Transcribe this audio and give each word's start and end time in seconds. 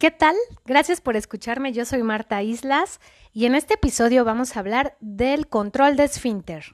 ¿Qué 0.00 0.10
tal? 0.10 0.34
Gracias 0.64 1.02
por 1.02 1.14
escucharme. 1.14 1.74
Yo 1.74 1.84
soy 1.84 2.02
Marta 2.02 2.42
Islas 2.42 3.00
y 3.34 3.44
en 3.44 3.54
este 3.54 3.74
episodio 3.74 4.24
vamos 4.24 4.56
a 4.56 4.60
hablar 4.60 4.96
del 5.00 5.46
control 5.46 5.96
de 5.96 6.04
esfínter. 6.04 6.64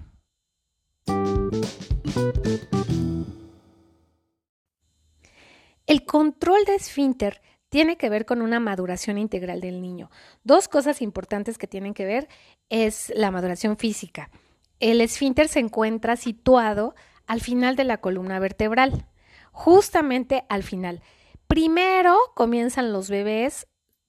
El 5.87 6.04
control 6.04 6.65
de 6.67 6.77
esfínter 6.77 7.43
tiene 7.69 7.97
que 7.97 8.08
ver 8.08 8.26
con 8.26 8.42
una 8.42 8.60
maduración 8.60 9.19
integral 9.19 9.61
del 9.61 9.83
niño. 9.83 10.08
Dos 10.45 10.69
cosas 10.69 11.03
importantes 11.03 11.58
que 11.58 11.67
tienen 11.67 11.95
que 11.95 12.04
ver 12.04 12.29
es 12.69 13.13
la 13.17 13.33
maduración 13.33 13.77
física. 13.77 14.31
El 14.79 15.01
esfínter 15.01 15.49
se 15.49 15.58
encuentra 15.58 16.15
situado 16.15 16.95
al 17.27 17.41
final 17.41 17.74
de 17.74 17.83
la 17.83 17.97
columna 17.97 18.38
vertebral, 18.38 19.09
justamente 19.51 20.45
al 20.48 20.62
final. 20.62 21.02
Primero 21.47 22.16
comienzan 22.34 22.92
los 22.92 23.09
bebés 23.09 23.66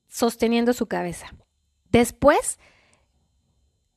sosteniendo 0.07 0.73
su 0.73 0.87
cabeza. 0.87 1.27
Después, 1.89 2.59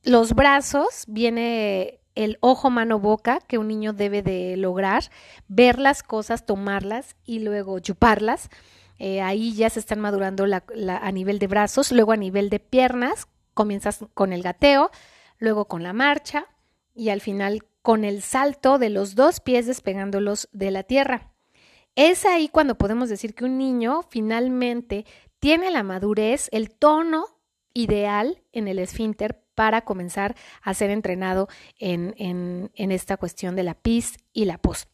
los 0.03 0.35
brazos, 0.35 1.05
viene 1.09 2.01
el 2.15 2.39
ojo, 2.41 2.71
mano, 2.71 2.99
boca 2.99 3.39
que 3.47 3.59
un 3.59 3.69
niño 3.69 3.93
debe 3.93 4.23
de 4.23 4.57
lograr, 4.57 5.05
ver 5.49 5.79
las 5.79 6.03
cosas, 6.03 6.45
tomarlas 6.45 7.16
y 7.25 7.41
luego 7.41 7.79
chuparlas. 7.79 8.49
Eh, 8.99 9.23
ahí 9.23 9.55
ya 9.55 9.71
se 9.71 9.80
están 9.80 10.01
madurando 10.01 10.45
a 10.45 11.13
nivel 11.13 11.38
de 11.38 11.47
brazos, 11.47 11.93
luego 11.93 12.13
a 12.13 12.16
nivel 12.16 12.51
de 12.51 12.61
piernas, 12.61 13.27
comienzas 13.55 14.05
con 14.15 14.33
el 14.33 14.43
gateo, 14.43 14.91
luego 15.38 15.66
con 15.66 15.83
la 15.83 15.93
marcha 15.93 16.47
y 16.95 17.09
al 17.09 17.21
final 17.21 17.65
con 17.83 18.05
el 18.05 18.21
salto 18.21 18.79
de 18.79 18.91
los 18.91 19.15
dos 19.15 19.41
pies 19.41 19.66
despegándolos 19.66 20.49
de 20.52 20.71
la 20.71 20.83
tierra. 20.83 21.30
Es 21.97 22.25
ahí 22.25 22.49
cuando 22.49 22.79
podemos 22.79 23.09
decir 23.09 23.35
que 23.35 23.45
un 23.45 23.59
niño 23.59 24.03
finalmente 24.09 25.05
tiene 25.39 25.71
la 25.71 25.83
madurez, 25.83 26.49
el 26.53 26.71
tono 26.71 27.27
ideal 27.75 28.43
en 28.52 28.69
el 28.69 28.79
esfínter 28.79 29.43
para 29.55 29.83
comenzar 29.83 30.37
a 30.63 30.73
ser 30.74 30.91
entrenado 30.91 31.49
en, 31.79 32.15
en, 32.16 32.93
esta 32.93 33.16
cuestión 33.16 33.57
de 33.57 33.63
la 33.63 33.74
pis 33.74 34.16
y 34.33 34.45
la 34.46 34.59
pos. 34.59 34.88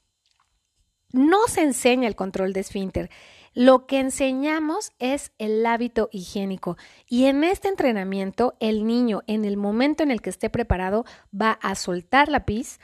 No 1.12 1.46
se 1.46 1.62
enseña 1.62 2.08
el 2.08 2.16
control 2.16 2.52
de 2.52 2.60
esfínter. 2.60 3.10
Lo 3.54 3.86
que 3.86 4.00
enseñamos 4.00 4.92
es 4.98 5.32
el 5.38 5.64
hábito 5.64 6.08
higiénico 6.12 6.76
y 7.06 7.26
en 7.26 7.44
este 7.44 7.68
entrenamiento 7.68 8.56
el 8.60 8.86
niño 8.86 9.22
en 9.26 9.44
el 9.44 9.56
momento 9.56 10.02
en 10.02 10.10
el 10.10 10.20
que 10.20 10.30
esté 10.30 10.50
preparado 10.50 11.04
va 11.32 11.52
a 11.52 11.74
soltar 11.74 12.28
la 12.28 12.44
pis, 12.44 12.80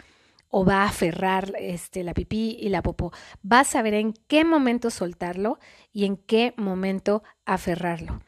o 0.54 0.66
va 0.66 0.82
a 0.82 0.88
aferrar 0.88 1.54
este, 1.58 2.04
la 2.04 2.12
pipí 2.12 2.58
y 2.60 2.68
la 2.68 2.82
popó. 2.82 3.10
Va 3.50 3.60
a 3.60 3.64
saber 3.64 3.94
en 3.94 4.12
qué 4.12 4.44
momento 4.44 4.90
soltarlo 4.90 5.58
y 5.94 6.04
en 6.04 6.18
qué 6.18 6.52
momento 6.58 7.22
aferrarlo. 7.46 8.20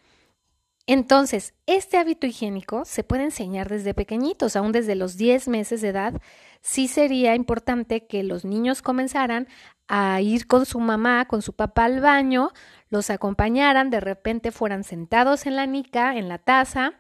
Entonces, 0.86 1.52
este 1.67 1.98
hábito 1.98 2.27
higiénico 2.27 2.86
se 2.86 3.05
puede 3.05 3.25
enseñar 3.25 3.69
desde 3.69 3.92
pequeñitos, 3.92 4.56
aún 4.56 4.72
desde 4.72 4.95
los 4.95 5.19
10 5.19 5.48
meses 5.48 5.83
de 5.83 5.89
edad. 5.89 6.20
Sí 6.62 6.89
sería 6.89 7.34
importante 7.34 8.06
que 8.06 8.22
los 8.22 8.47
niños 8.47 8.80
comenzaran 8.80 9.47
a 9.86 10.22
ir 10.22 10.47
con 10.47 10.64
su 10.64 10.80
mamá, 10.80 11.27
con 11.27 11.42
su 11.42 11.52
papá 11.52 11.84
al 11.84 12.00
baño, 12.00 12.52
los 12.89 13.11
acompañaran, 13.11 13.91
de 13.91 14.00
repente 14.00 14.50
fueran 14.50 14.83
sentados 14.83 15.45
en 15.45 15.56
la 15.56 15.67
nica, 15.67 16.17
en 16.17 16.30
la 16.30 16.39
taza, 16.39 16.95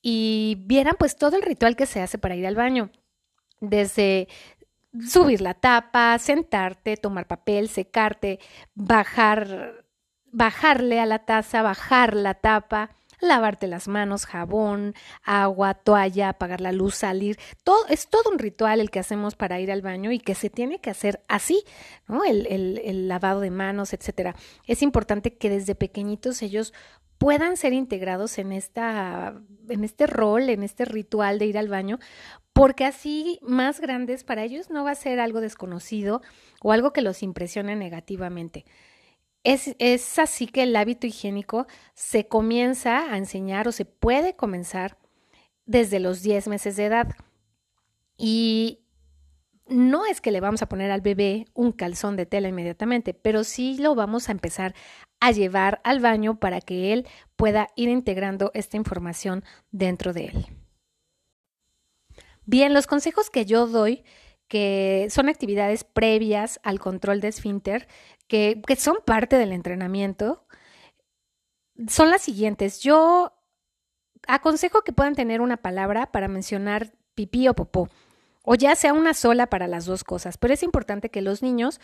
y 0.00 0.62
vieran 0.66 0.96
pues 0.98 1.16
todo 1.16 1.36
el 1.36 1.42
ritual 1.42 1.76
que 1.76 1.84
se 1.84 2.00
hace 2.00 2.16
para 2.16 2.36
ir 2.36 2.46
al 2.46 2.56
baño 2.56 2.90
desde 3.60 4.28
subir 5.06 5.40
la 5.40 5.54
tapa, 5.54 6.18
sentarte, 6.18 6.96
tomar 6.96 7.26
papel, 7.26 7.68
secarte, 7.68 8.38
bajar, 8.74 9.84
bajarle 10.32 11.00
a 11.00 11.06
la 11.06 11.20
taza, 11.20 11.62
bajar 11.62 12.14
la 12.14 12.34
tapa, 12.34 12.90
lavarte 13.20 13.66
las 13.66 13.88
manos, 13.88 14.26
jabón, 14.26 14.94
agua, 15.22 15.74
toalla, 15.74 16.30
apagar 16.30 16.60
la 16.60 16.72
luz, 16.72 16.96
salir. 16.96 17.38
Todo, 17.64 17.86
es 17.88 18.08
todo 18.08 18.30
un 18.30 18.38
ritual 18.38 18.80
el 18.80 18.90
que 18.90 18.98
hacemos 18.98 19.34
para 19.34 19.60
ir 19.60 19.70
al 19.70 19.82
baño 19.82 20.12
y 20.12 20.18
que 20.18 20.34
se 20.34 20.50
tiene 20.50 20.80
que 20.80 20.90
hacer 20.90 21.22
así, 21.28 21.64
¿no? 22.08 22.24
El, 22.24 22.46
el, 22.46 22.80
el 22.84 23.08
lavado 23.08 23.40
de 23.40 23.50
manos, 23.50 23.92
etcétera. 23.92 24.34
Es 24.66 24.82
importante 24.82 25.36
que 25.36 25.50
desde 25.50 25.74
pequeñitos 25.74 26.42
ellos 26.42 26.72
puedan 27.18 27.56
ser 27.56 27.72
integrados 27.72 28.38
en 28.38 28.52
esta 28.52 29.40
en 29.68 29.84
este 29.84 30.06
rol, 30.06 30.48
en 30.48 30.62
este 30.62 30.84
ritual 30.84 31.38
de 31.38 31.46
ir 31.46 31.58
al 31.58 31.68
baño, 31.68 31.98
porque 32.52 32.84
así 32.84 33.38
más 33.42 33.80
grandes 33.80 34.24
para 34.24 34.44
ellos 34.44 34.70
no 34.70 34.84
va 34.84 34.92
a 34.92 34.94
ser 34.94 35.20
algo 35.20 35.40
desconocido 35.40 36.22
o 36.62 36.72
algo 36.72 36.92
que 36.92 37.02
los 37.02 37.22
impresione 37.22 37.76
negativamente. 37.76 38.64
Es, 39.44 39.76
es, 39.78 40.18
así 40.18 40.46
que 40.46 40.64
el 40.64 40.74
hábito 40.74 41.06
higiénico 41.06 41.66
se 41.94 42.26
comienza 42.26 43.12
a 43.12 43.16
enseñar 43.16 43.68
o 43.68 43.72
se 43.72 43.84
puede 43.84 44.34
comenzar 44.34 44.98
desde 45.66 46.00
los 46.00 46.22
10 46.22 46.48
meses 46.48 46.76
de 46.76 46.86
edad. 46.86 47.08
Y 48.16 48.85
no 49.68 50.06
es 50.06 50.20
que 50.20 50.30
le 50.30 50.40
vamos 50.40 50.62
a 50.62 50.68
poner 50.68 50.90
al 50.90 51.00
bebé 51.00 51.46
un 51.54 51.72
calzón 51.72 52.16
de 52.16 52.26
tela 52.26 52.48
inmediatamente, 52.48 53.14
pero 53.14 53.44
sí 53.44 53.76
lo 53.78 53.94
vamos 53.94 54.28
a 54.28 54.32
empezar 54.32 54.74
a 55.20 55.32
llevar 55.32 55.80
al 55.84 56.00
baño 56.00 56.38
para 56.38 56.60
que 56.60 56.92
él 56.92 57.06
pueda 57.36 57.68
ir 57.74 57.88
integrando 57.88 58.50
esta 58.54 58.76
información 58.76 59.44
dentro 59.70 60.12
de 60.12 60.26
él. 60.26 60.46
Bien, 62.44 62.74
los 62.74 62.86
consejos 62.86 63.28
que 63.28 63.44
yo 63.44 63.66
doy, 63.66 64.04
que 64.46 65.08
son 65.10 65.28
actividades 65.28 65.82
previas 65.82 66.60
al 66.62 66.78
control 66.78 67.20
de 67.20 67.28
esfínter, 67.28 67.88
que, 68.28 68.62
que 68.64 68.76
son 68.76 68.98
parte 69.04 69.36
del 69.36 69.52
entrenamiento, 69.52 70.46
son 71.88 72.10
las 72.10 72.22
siguientes. 72.22 72.80
Yo 72.80 73.32
aconsejo 74.28 74.82
que 74.82 74.92
puedan 74.92 75.16
tener 75.16 75.40
una 75.40 75.56
palabra 75.56 76.12
para 76.12 76.28
mencionar 76.28 76.92
pipí 77.14 77.48
o 77.48 77.54
popó, 77.54 77.88
o 78.46 78.54
ya 78.54 78.74
sea 78.76 78.94
una 78.94 79.12
sola 79.12 79.48
para 79.48 79.66
las 79.66 79.84
dos 79.84 80.04
cosas, 80.04 80.38
pero 80.38 80.54
es 80.54 80.62
importante 80.62 81.10
que 81.10 81.20
los 81.20 81.42
niños 81.42 81.80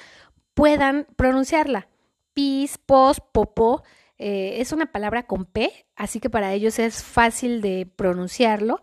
puedan 0.55 1.07
pronunciarla. 1.17 1.89
Pis, 2.33 2.79
pos, 2.79 3.21
popó, 3.21 3.83
eh, 4.17 4.61
es 4.61 4.73
una 4.73 4.87
palabra 4.87 5.25
con 5.25 5.45
P, 5.45 5.71
así 5.97 6.21
que 6.21 6.31
para 6.31 6.55
ellos 6.55 6.79
es 6.79 7.03
fácil 7.03 7.61
de 7.61 7.87
pronunciarlo. 7.97 8.81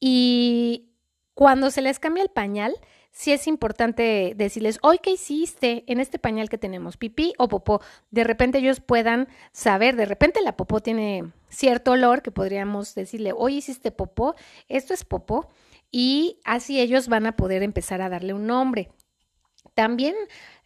Y 0.00 0.88
cuando 1.34 1.70
se 1.70 1.82
les 1.82 1.98
cambia 1.98 2.22
el 2.22 2.30
pañal, 2.30 2.74
sí 3.12 3.32
es 3.32 3.46
importante 3.46 4.32
decirles, 4.34 4.78
hoy 4.82 4.98
qué 4.98 5.10
hiciste 5.10 5.84
en 5.86 6.00
este 6.00 6.18
pañal 6.18 6.48
que 6.48 6.58
tenemos, 6.58 6.96
pipí 6.96 7.34
o 7.36 7.48
popó. 7.48 7.82
De 8.10 8.24
repente 8.24 8.58
ellos 8.58 8.80
puedan 8.80 9.28
saber, 9.52 9.94
de 9.96 10.06
repente 10.06 10.40
la 10.40 10.56
popó 10.56 10.80
tiene 10.80 11.32
cierto 11.50 11.92
olor 11.92 12.22
que 12.22 12.30
podríamos 12.30 12.94
decirle, 12.94 13.32
hoy 13.36 13.56
hiciste 13.56 13.90
popó, 13.92 14.34
esto 14.68 14.94
es 14.94 15.04
popó, 15.04 15.50
y 15.96 16.40
así 16.42 16.80
ellos 16.80 17.06
van 17.06 17.24
a 17.24 17.36
poder 17.36 17.62
empezar 17.62 18.02
a 18.02 18.08
darle 18.08 18.34
un 18.34 18.48
nombre. 18.48 18.90
También 19.74 20.16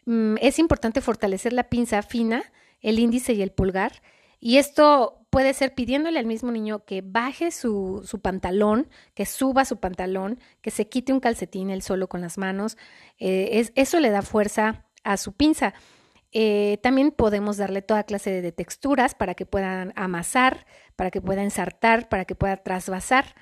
mm, 0.06 0.36
es 0.40 0.58
importante 0.58 1.02
fortalecer 1.02 1.52
la 1.52 1.68
pinza 1.68 2.00
fina, 2.00 2.50
el 2.80 2.98
índice 2.98 3.34
y 3.34 3.42
el 3.42 3.50
pulgar, 3.50 4.00
y 4.40 4.56
esto 4.56 5.26
puede 5.28 5.52
ser 5.52 5.74
pidiéndole 5.74 6.18
al 6.18 6.24
mismo 6.24 6.50
niño 6.50 6.86
que 6.86 7.02
baje 7.04 7.50
su, 7.50 8.00
su, 8.06 8.22
pantalón, 8.22 8.88
que 9.12 9.26
suba 9.26 9.66
su 9.66 9.76
pantalón, 9.80 10.40
que 10.62 10.70
se 10.70 10.88
quite 10.88 11.12
un 11.12 11.20
calcetín 11.20 11.68
él 11.68 11.82
solo 11.82 12.08
con 12.08 12.22
las 12.22 12.38
manos. 12.38 12.78
Eh, 13.18 13.50
es, 13.52 13.72
eso 13.74 14.00
le 14.00 14.08
da 14.08 14.22
fuerza 14.22 14.86
a 15.04 15.18
su 15.18 15.34
pinza. 15.34 15.74
Eh, 16.32 16.78
también 16.82 17.10
podemos 17.10 17.58
darle 17.58 17.82
toda 17.82 18.04
clase 18.04 18.40
de 18.40 18.52
texturas 18.52 19.14
para 19.14 19.34
que 19.34 19.44
puedan 19.44 19.92
amasar, 19.94 20.64
para 20.96 21.10
que 21.10 21.20
pueda 21.20 21.42
ensartar, 21.42 22.08
para 22.08 22.24
que 22.24 22.34
pueda 22.34 22.56
trasvasar. 22.56 23.34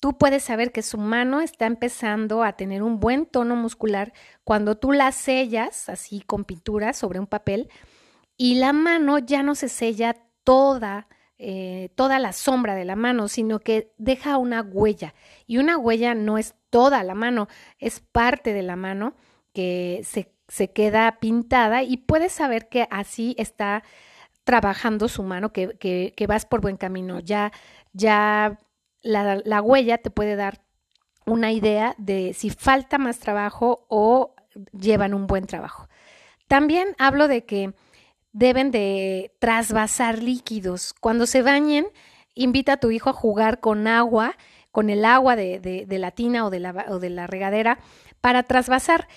Tú 0.00 0.16
puedes 0.16 0.42
saber 0.42 0.72
que 0.72 0.82
su 0.82 0.96
mano 0.96 1.42
está 1.42 1.66
empezando 1.66 2.42
a 2.42 2.54
tener 2.54 2.82
un 2.82 3.00
buen 3.00 3.26
tono 3.26 3.54
muscular 3.54 4.14
cuando 4.44 4.76
tú 4.78 4.92
la 4.92 5.12
sellas 5.12 5.90
así 5.90 6.22
con 6.22 6.44
pintura 6.44 6.94
sobre 6.94 7.20
un 7.20 7.26
papel 7.26 7.68
y 8.38 8.54
la 8.54 8.72
mano 8.72 9.18
ya 9.18 9.42
no 9.42 9.54
se 9.54 9.68
sella 9.68 10.16
toda, 10.44 11.08
eh, 11.36 11.90
toda 11.94 12.18
la 12.18 12.32
sombra 12.32 12.74
de 12.74 12.86
la 12.86 12.96
mano, 12.96 13.28
sino 13.28 13.60
que 13.60 13.92
deja 13.98 14.38
una 14.38 14.62
huella. 14.62 15.14
Y 15.46 15.58
una 15.58 15.76
huella 15.76 16.14
no 16.14 16.38
es 16.38 16.54
toda 16.70 17.04
la 17.04 17.14
mano, 17.14 17.48
es 17.78 18.00
parte 18.00 18.54
de 18.54 18.62
la 18.62 18.76
mano 18.76 19.14
que 19.52 20.00
se, 20.04 20.32
se 20.48 20.72
queda 20.72 21.18
pintada 21.20 21.82
y 21.82 21.98
puedes 21.98 22.32
saber 22.32 22.70
que 22.70 22.88
así 22.90 23.34
está 23.36 23.82
trabajando 24.44 25.08
su 25.08 25.22
mano, 25.22 25.52
que, 25.52 25.76
que, 25.78 26.14
que 26.16 26.26
vas 26.26 26.46
por 26.46 26.62
buen 26.62 26.78
camino. 26.78 27.20
Ya, 27.20 27.52
ya 27.92 28.58
la, 29.02 29.40
la 29.44 29.62
huella 29.62 29.98
te 29.98 30.10
puede 30.10 30.36
dar 30.36 30.62
una 31.26 31.52
idea 31.52 31.94
de 31.98 32.34
si 32.34 32.50
falta 32.50 32.98
más 32.98 33.18
trabajo 33.18 33.86
o 33.88 34.34
llevan 34.72 35.14
un 35.14 35.26
buen 35.26 35.46
trabajo. 35.46 35.88
También 36.48 36.94
hablo 36.98 37.28
de 37.28 37.44
que 37.44 37.74
deben 38.32 38.70
de 38.70 39.32
trasvasar 39.38 40.22
líquidos. 40.22 40.94
Cuando 41.00 41.26
se 41.26 41.42
bañen, 41.42 41.86
invita 42.34 42.74
a 42.74 42.76
tu 42.78 42.90
hijo 42.90 43.10
a 43.10 43.14
jugar 43.14 43.60
con 43.60 43.86
agua, 43.86 44.36
con 44.70 44.90
el 44.90 45.04
agua 45.04 45.36
de, 45.36 45.58
de, 45.60 45.98
la 45.98 46.10
tina 46.12 46.46
o 46.46 46.50
de 46.50 46.60
la, 46.60 46.86
o 46.88 46.98
de 46.98 47.10
la 47.10 47.26
regadera, 47.26 47.78
para 48.20 48.44
trasvasar 48.44 49.08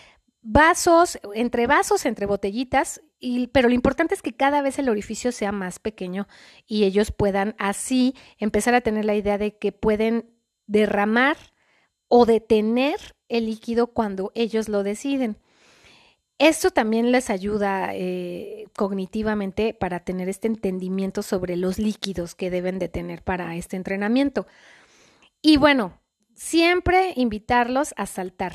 vasos, 0.41 1.19
entre 1.33 1.68
vasos, 1.68 2.06
entre 2.06 2.25
botellitas, 2.25 3.01
pero 3.51 3.69
lo 3.69 3.75
importante 3.75 4.15
es 4.15 4.21
que 4.21 4.35
cada 4.35 4.61
vez 4.61 4.79
el 4.79 4.89
orificio 4.89 5.31
sea 5.31 5.51
más 5.51 5.79
pequeño 5.79 6.27
y 6.67 6.83
ellos 6.83 7.11
puedan 7.11 7.55
así 7.57 8.15
empezar 8.37 8.75
a 8.75 8.81
tener 8.81 9.05
la 9.05 9.15
idea 9.15 9.37
de 9.37 9.57
que 9.57 9.71
pueden 9.71 10.29
derramar 10.67 11.37
o 12.07 12.25
detener 12.25 13.15
el 13.29 13.45
líquido 13.45 13.87
cuando 13.87 14.31
ellos 14.35 14.69
lo 14.69 14.83
deciden. 14.83 15.37
Esto 16.39 16.71
también 16.71 17.11
les 17.11 17.29
ayuda 17.29 17.91
eh, 17.93 18.67
cognitivamente 18.75 19.73
para 19.73 20.01
tener 20.01 20.27
este 20.27 20.47
entendimiento 20.47 21.21
sobre 21.21 21.55
los 21.55 21.79
líquidos 21.79 22.35
que 22.35 22.49
deben 22.49 22.79
de 22.79 22.89
tener 22.89 23.23
para 23.23 23.55
este 23.55 23.77
entrenamiento. 23.77 24.47
Y 25.41 25.57
bueno, 25.57 26.01
siempre 26.35 27.13
invitarlos 27.15 27.93
a 27.97 28.05
saltar, 28.05 28.53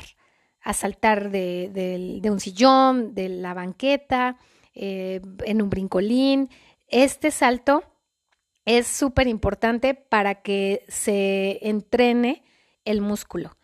a 0.61 0.73
saltar 0.73 1.31
de, 1.31 2.21
un 2.25 2.39
sillón, 2.39 3.15
de 3.15 3.29
la 3.29 3.53
banqueta, 3.53 4.37
eh, 4.73 5.21
en 5.45 5.61
un 5.61 5.69
brincolín. 5.69 6.49
Este 6.87 7.31
salto 7.31 7.83
es 8.65 8.87
súper 8.87 9.27
importante 9.27 9.95
para 9.95 10.41
que 10.41 10.83
se 10.87 11.59
entrene 11.67 12.43
el 12.85 13.01
músculo. 13.01 13.57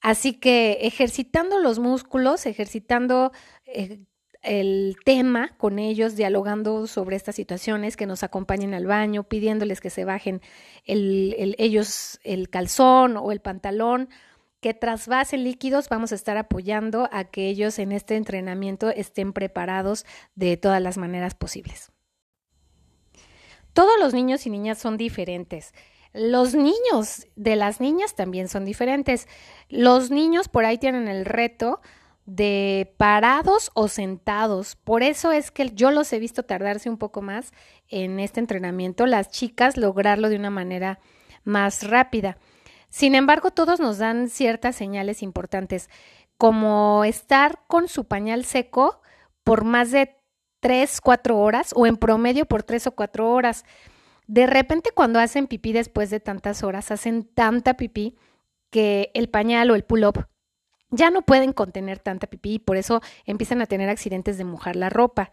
Así 0.00 0.34
que 0.34 0.78
ejercitando 0.82 1.58
los 1.60 1.78
músculos, 1.78 2.46
ejercitando 2.46 3.30
eh, 3.66 4.00
el 4.42 4.96
tema 5.04 5.56
con 5.56 5.78
ellos, 5.78 6.16
dialogando 6.16 6.88
sobre 6.88 7.14
estas 7.14 7.36
situaciones, 7.36 7.96
que 7.96 8.06
nos 8.06 8.24
acompañen 8.24 8.74
al 8.74 8.86
baño, 8.86 9.22
pidiéndoles 9.22 9.80
que 9.80 9.90
se 9.90 10.04
bajen 10.04 10.42
ellos 10.84 12.18
el 12.24 12.50
calzón 12.50 13.16
o 13.16 13.30
el 13.30 13.40
pantalón, 13.40 14.08
que 14.62 14.74
trasvasen 14.74 15.42
líquidos, 15.42 15.88
vamos 15.88 16.12
a 16.12 16.14
estar 16.14 16.38
apoyando 16.38 17.08
a 17.12 17.24
que 17.24 17.48
ellos 17.48 17.80
en 17.80 17.90
este 17.90 18.14
entrenamiento 18.14 18.90
estén 18.90 19.32
preparados 19.32 20.06
de 20.36 20.56
todas 20.56 20.80
las 20.80 20.98
maneras 20.98 21.34
posibles. 21.34 21.90
Todos 23.72 23.98
los 23.98 24.14
niños 24.14 24.46
y 24.46 24.50
niñas 24.50 24.78
son 24.78 24.96
diferentes. 24.96 25.74
Los 26.12 26.54
niños 26.54 27.26
de 27.34 27.56
las 27.56 27.80
niñas 27.80 28.14
también 28.14 28.48
son 28.48 28.64
diferentes. 28.64 29.26
Los 29.68 30.12
niños 30.12 30.48
por 30.48 30.64
ahí 30.64 30.78
tienen 30.78 31.08
el 31.08 31.24
reto 31.24 31.80
de 32.24 32.94
parados 32.98 33.72
o 33.74 33.88
sentados. 33.88 34.76
Por 34.76 35.02
eso 35.02 35.32
es 35.32 35.50
que 35.50 35.70
yo 35.70 35.90
los 35.90 36.12
he 36.12 36.20
visto 36.20 36.44
tardarse 36.44 36.88
un 36.88 36.98
poco 36.98 37.20
más 37.20 37.50
en 37.88 38.20
este 38.20 38.38
entrenamiento, 38.38 39.06
las 39.06 39.28
chicas 39.28 39.76
lograrlo 39.76 40.28
de 40.28 40.36
una 40.36 40.50
manera 40.50 41.00
más 41.42 41.82
rápida. 41.82 42.38
Sin 42.92 43.14
embargo, 43.14 43.50
todos 43.50 43.80
nos 43.80 43.96
dan 43.96 44.28
ciertas 44.28 44.76
señales 44.76 45.22
importantes, 45.22 45.88
como 46.36 47.04
estar 47.06 47.60
con 47.66 47.88
su 47.88 48.04
pañal 48.04 48.44
seco 48.44 49.00
por 49.44 49.64
más 49.64 49.90
de 49.92 50.14
3, 50.60 51.00
4 51.00 51.38
horas 51.38 51.72
o 51.74 51.86
en 51.86 51.96
promedio 51.96 52.44
por 52.44 52.64
3 52.64 52.88
o 52.88 52.90
4 52.90 53.32
horas. 53.32 53.64
De 54.26 54.46
repente 54.46 54.90
cuando 54.94 55.20
hacen 55.20 55.46
pipí 55.46 55.72
después 55.72 56.10
de 56.10 56.20
tantas 56.20 56.62
horas, 56.62 56.90
hacen 56.90 57.24
tanta 57.24 57.78
pipí 57.78 58.14
que 58.68 59.10
el 59.14 59.30
pañal 59.30 59.70
o 59.70 59.74
el 59.74 59.84
pull-up 59.84 60.26
ya 60.90 61.08
no 61.08 61.22
pueden 61.22 61.54
contener 61.54 61.98
tanta 61.98 62.26
pipí 62.26 62.56
y 62.56 62.58
por 62.58 62.76
eso 62.76 63.00
empiezan 63.24 63.62
a 63.62 63.66
tener 63.66 63.88
accidentes 63.88 64.36
de 64.36 64.44
mojar 64.44 64.76
la 64.76 64.90
ropa. 64.90 65.32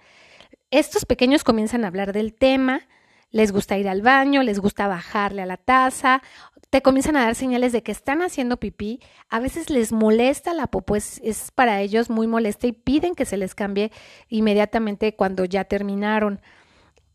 Estos 0.72 1.04
pequeños 1.04 1.44
comienzan 1.44 1.84
a 1.84 1.90
hablar 1.90 2.14
del 2.14 2.34
tema, 2.34 2.88
les 3.32 3.52
gusta 3.52 3.78
ir 3.78 3.88
al 3.88 4.02
baño, 4.02 4.44
les 4.44 4.60
gusta 4.60 4.88
bajarle 4.88 5.42
a 5.42 5.46
la 5.46 5.58
taza, 5.58 6.22
te 6.70 6.82
comienzan 6.82 7.16
a 7.16 7.24
dar 7.24 7.36
señales 7.36 7.72
de 7.72 7.82
que 7.82 7.92
están 7.92 8.22
haciendo 8.22 8.58
pipí, 8.58 9.00
a 9.30 9.40
veces 9.40 9.70
les 9.70 9.92
molesta 9.92 10.54
la 10.54 10.68
popó, 10.68 10.96
es, 10.96 11.20
es 11.24 11.52
para 11.52 11.82
ellos 11.82 12.10
muy 12.10 12.28
molesta 12.28 12.68
y 12.68 12.74
piden 12.74 13.16
que 13.16 13.26
se 13.26 13.38
les 13.38 13.56
cambie 13.56 13.92
inmediatamente 14.28 15.16
cuando 15.16 15.46
ya 15.46 15.64
terminaron. 15.64 16.42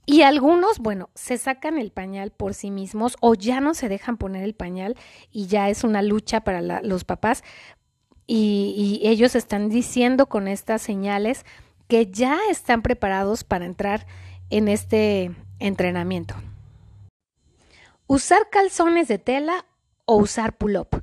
Y 0.07 0.23
algunos, 0.23 0.81
bueno, 0.81 1.09
se 1.15 1.39
sacan 1.39 1.79
el 1.79 1.91
pañal 1.91 2.31
por 2.31 2.53
sí 2.53 2.71
mismos 2.71 3.17
o 3.21 3.35
ya 3.35 3.61
no 3.61 3.75
se 3.75 3.89
dejan 3.89 4.19
poner 4.19 4.45
el 4.45 4.55
pañal 4.55 4.97
y 5.31 5.47
ya 5.47 5.71
es 5.71 5.83
una 5.83 6.03
lucha 6.03 6.43
para 6.43 6.83
los 6.83 7.05
papás. 7.05 7.43
Y, 8.27 9.01
y 9.03 9.09
ellos 9.09 9.35
están 9.35 9.71
diciendo 9.71 10.27
con 10.27 10.47
estas 10.47 10.83
señales 10.83 11.47
que 11.89 12.07
ya 12.07 12.39
están 12.51 12.83
preparados 12.83 13.45
para 13.45 13.65
entrar 13.65 14.07
en 14.51 14.69
este 14.69 15.35
entrenamiento. 15.59 16.35
Usar 18.07 18.51
calzones 18.51 19.09
de 19.09 19.19
tela 19.19 19.67
o 20.05 20.17
usar 20.17 20.57
pull-up. 20.57 21.03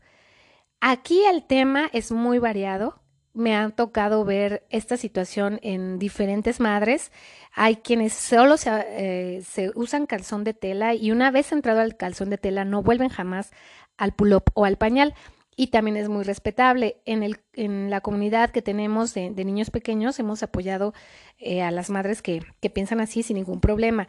Aquí 0.79 1.23
el 1.25 1.43
tema 1.45 1.89
es 1.93 2.11
muy 2.11 2.39
variado 2.39 3.01
me 3.33 3.55
ha 3.55 3.69
tocado 3.69 4.25
ver 4.25 4.65
esta 4.69 4.97
situación 4.97 5.59
en 5.61 5.99
diferentes 5.99 6.59
madres. 6.59 7.11
Hay 7.53 7.77
quienes 7.77 8.13
solo 8.13 8.55
eh, 8.65 9.41
se, 9.47 9.71
usan 9.75 10.05
calzón 10.05 10.43
de 10.43 10.53
tela 10.53 10.93
y 10.93 11.11
una 11.11 11.31
vez 11.31 11.51
entrado 11.51 11.79
al 11.79 11.95
calzón 11.95 12.29
de 12.29 12.37
tela 12.37 12.65
no 12.65 12.83
vuelven 12.83 13.09
jamás 13.09 13.51
al 13.97 14.13
pull-up 14.13 14.43
o 14.53 14.65
al 14.65 14.77
pañal. 14.77 15.13
Y 15.55 15.67
también 15.67 15.97
es 15.97 16.09
muy 16.09 16.23
respetable. 16.23 16.97
En, 17.05 17.23
el, 17.23 17.39
en 17.53 17.89
la 17.89 18.01
comunidad 18.01 18.51
que 18.51 18.61
tenemos 18.61 19.13
de, 19.13 19.29
niños 19.29 19.69
pequeños 19.69 20.19
hemos 20.19 20.43
apoyado 20.43 20.93
eh, 21.37 21.61
a 21.61 21.71
las 21.71 21.89
madres 21.89 22.21
que, 22.21 22.41
que 22.61 22.69
piensan 22.69 22.99
así 22.99 23.21
sin 23.21 23.35
ningún 23.35 23.61
problema. 23.61 24.07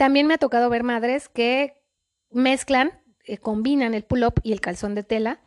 También 0.00 0.26
me 0.26 0.32
ha 0.32 0.38
tocado 0.38 0.70
ver 0.70 0.82
madres 0.82 1.28
que 1.28 1.74
mezclan, 2.30 2.90
eh, 3.24 3.36
combinan 3.36 3.92
el 3.92 4.02
pull-up 4.02 4.40
y 4.42 4.52
el 4.52 4.62
calzón 4.62 4.94
de 4.94 5.02
tela. 5.02 5.42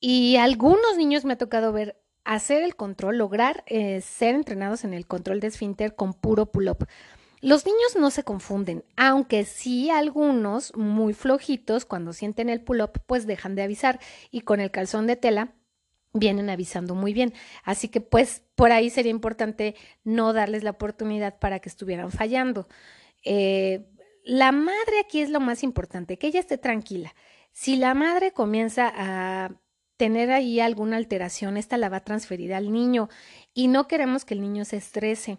Y 0.00 0.34
algunos 0.34 0.96
niños 0.96 1.24
me 1.24 1.34
ha 1.34 1.38
tocado 1.38 1.72
ver 1.72 1.96
hacer 2.24 2.64
el 2.64 2.74
control, 2.74 3.18
lograr 3.18 3.62
eh, 3.68 4.00
ser 4.00 4.34
entrenados 4.34 4.82
en 4.82 4.94
el 4.94 5.06
control 5.06 5.38
de 5.38 5.46
esfínter 5.46 5.94
con 5.94 6.12
puro 6.12 6.46
pull-up. 6.46 6.88
Los 7.40 7.64
niños 7.66 7.94
no 7.96 8.10
se 8.10 8.24
confunden, 8.24 8.82
aunque 8.96 9.44
sí 9.44 9.90
algunos 9.90 10.74
muy 10.74 11.14
flojitos 11.14 11.84
cuando 11.84 12.12
sienten 12.12 12.48
el 12.48 12.62
pull-up 12.62 13.00
pues 13.06 13.28
dejan 13.28 13.54
de 13.54 13.62
avisar 13.62 14.00
y 14.32 14.40
con 14.40 14.58
el 14.58 14.72
calzón 14.72 15.06
de 15.06 15.14
tela 15.14 15.52
vienen 16.12 16.50
avisando 16.50 16.96
muy 16.96 17.12
bien. 17.12 17.32
Así 17.62 17.86
que 17.86 18.00
pues 18.00 18.42
por 18.56 18.72
ahí 18.72 18.90
sería 18.90 19.12
importante 19.12 19.76
no 20.02 20.32
darles 20.32 20.64
la 20.64 20.70
oportunidad 20.70 21.38
para 21.38 21.60
que 21.60 21.68
estuvieran 21.68 22.10
fallando. 22.10 22.66
Eh, 23.26 23.84
la 24.24 24.52
madre 24.52 25.00
aquí 25.04 25.20
es 25.20 25.30
lo 25.30 25.40
más 25.40 25.62
importante, 25.62 26.16
que 26.16 26.28
ella 26.28 26.40
esté 26.40 26.58
tranquila. 26.58 27.14
Si 27.52 27.76
la 27.76 27.92
madre 27.94 28.32
comienza 28.32 28.92
a 28.94 29.50
tener 29.96 30.30
ahí 30.30 30.60
alguna 30.60 30.96
alteración, 30.96 31.56
esta 31.56 31.76
la 31.76 31.88
va 31.88 31.98
a 31.98 32.04
transferir 32.04 32.54
al 32.54 32.72
niño 32.72 33.08
y 33.52 33.68
no 33.68 33.88
queremos 33.88 34.24
que 34.24 34.34
el 34.34 34.40
niño 34.40 34.64
se 34.64 34.76
estrese. 34.76 35.38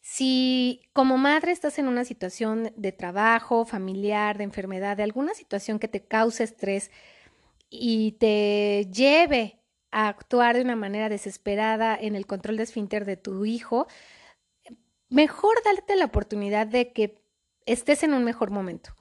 Si 0.00 0.82
como 0.92 1.18
madre 1.18 1.52
estás 1.52 1.78
en 1.78 1.88
una 1.88 2.04
situación 2.04 2.72
de 2.76 2.92
trabajo, 2.92 3.64
familiar, 3.64 4.38
de 4.38 4.44
enfermedad, 4.44 4.96
de 4.96 5.02
alguna 5.02 5.34
situación 5.34 5.78
que 5.78 5.88
te 5.88 6.04
cause 6.04 6.44
estrés 6.44 6.90
y 7.68 8.12
te 8.12 8.88
lleve 8.92 9.58
a 9.90 10.08
actuar 10.08 10.56
de 10.56 10.62
una 10.62 10.76
manera 10.76 11.08
desesperada 11.08 11.96
en 12.00 12.14
el 12.14 12.26
control 12.26 12.58
de 12.58 12.62
esfínter 12.62 13.04
de 13.04 13.16
tu 13.16 13.44
hijo, 13.44 13.88
mejor 15.08 15.54
darte 15.64 15.96
la 15.96 16.06
oportunidad 16.06 16.66
de 16.66 16.92
que 16.92 17.22
estés 17.66 18.02
en 18.02 18.14
un 18.14 18.24
mejor 18.24 18.50
momento. 18.50 18.94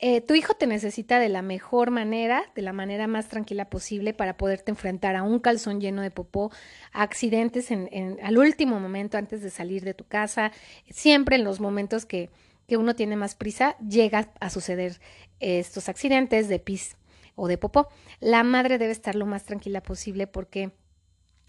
Eh, 0.00 0.20
tu 0.20 0.34
hijo 0.34 0.54
te 0.54 0.66
necesita 0.66 1.18
de 1.18 1.28
la 1.28 1.40
mejor 1.40 1.90
manera, 1.90 2.44
de 2.54 2.62
la 2.62 2.72
manera 2.72 3.06
más 3.06 3.28
tranquila 3.28 3.70
posible 3.70 4.12
para 4.12 4.36
poderte 4.36 4.70
enfrentar 4.70 5.16
a 5.16 5.22
un 5.22 5.38
calzón 5.38 5.80
lleno 5.80 6.02
de 6.02 6.10
popó, 6.10 6.50
a 6.92 7.02
accidentes 7.02 7.70
en, 7.70 8.18
al 8.22 8.36
último 8.36 8.80
momento 8.80 9.16
antes 9.16 9.40
de 9.40 9.50
salir 9.50 9.84
de 9.84 9.94
tu 9.94 10.04
casa. 10.04 10.52
Siempre 10.90 11.36
en 11.36 11.44
los 11.44 11.60
momentos 11.60 12.06
que, 12.06 12.30
que 12.66 12.76
uno 12.76 12.94
tiene 12.96 13.16
más 13.16 13.34
prisa, 13.34 13.78
llega 13.78 14.32
a 14.40 14.50
suceder 14.50 15.00
estos 15.40 15.88
accidentes 15.88 16.48
de 16.48 16.58
pis 16.58 16.96
o 17.36 17.46
de 17.48 17.56
popó. 17.56 17.88
La 18.20 18.42
madre 18.42 18.78
debe 18.78 18.92
estar 18.92 19.14
lo 19.14 19.26
más 19.26 19.44
tranquila 19.44 19.82
posible 19.82 20.26
porque 20.26 20.72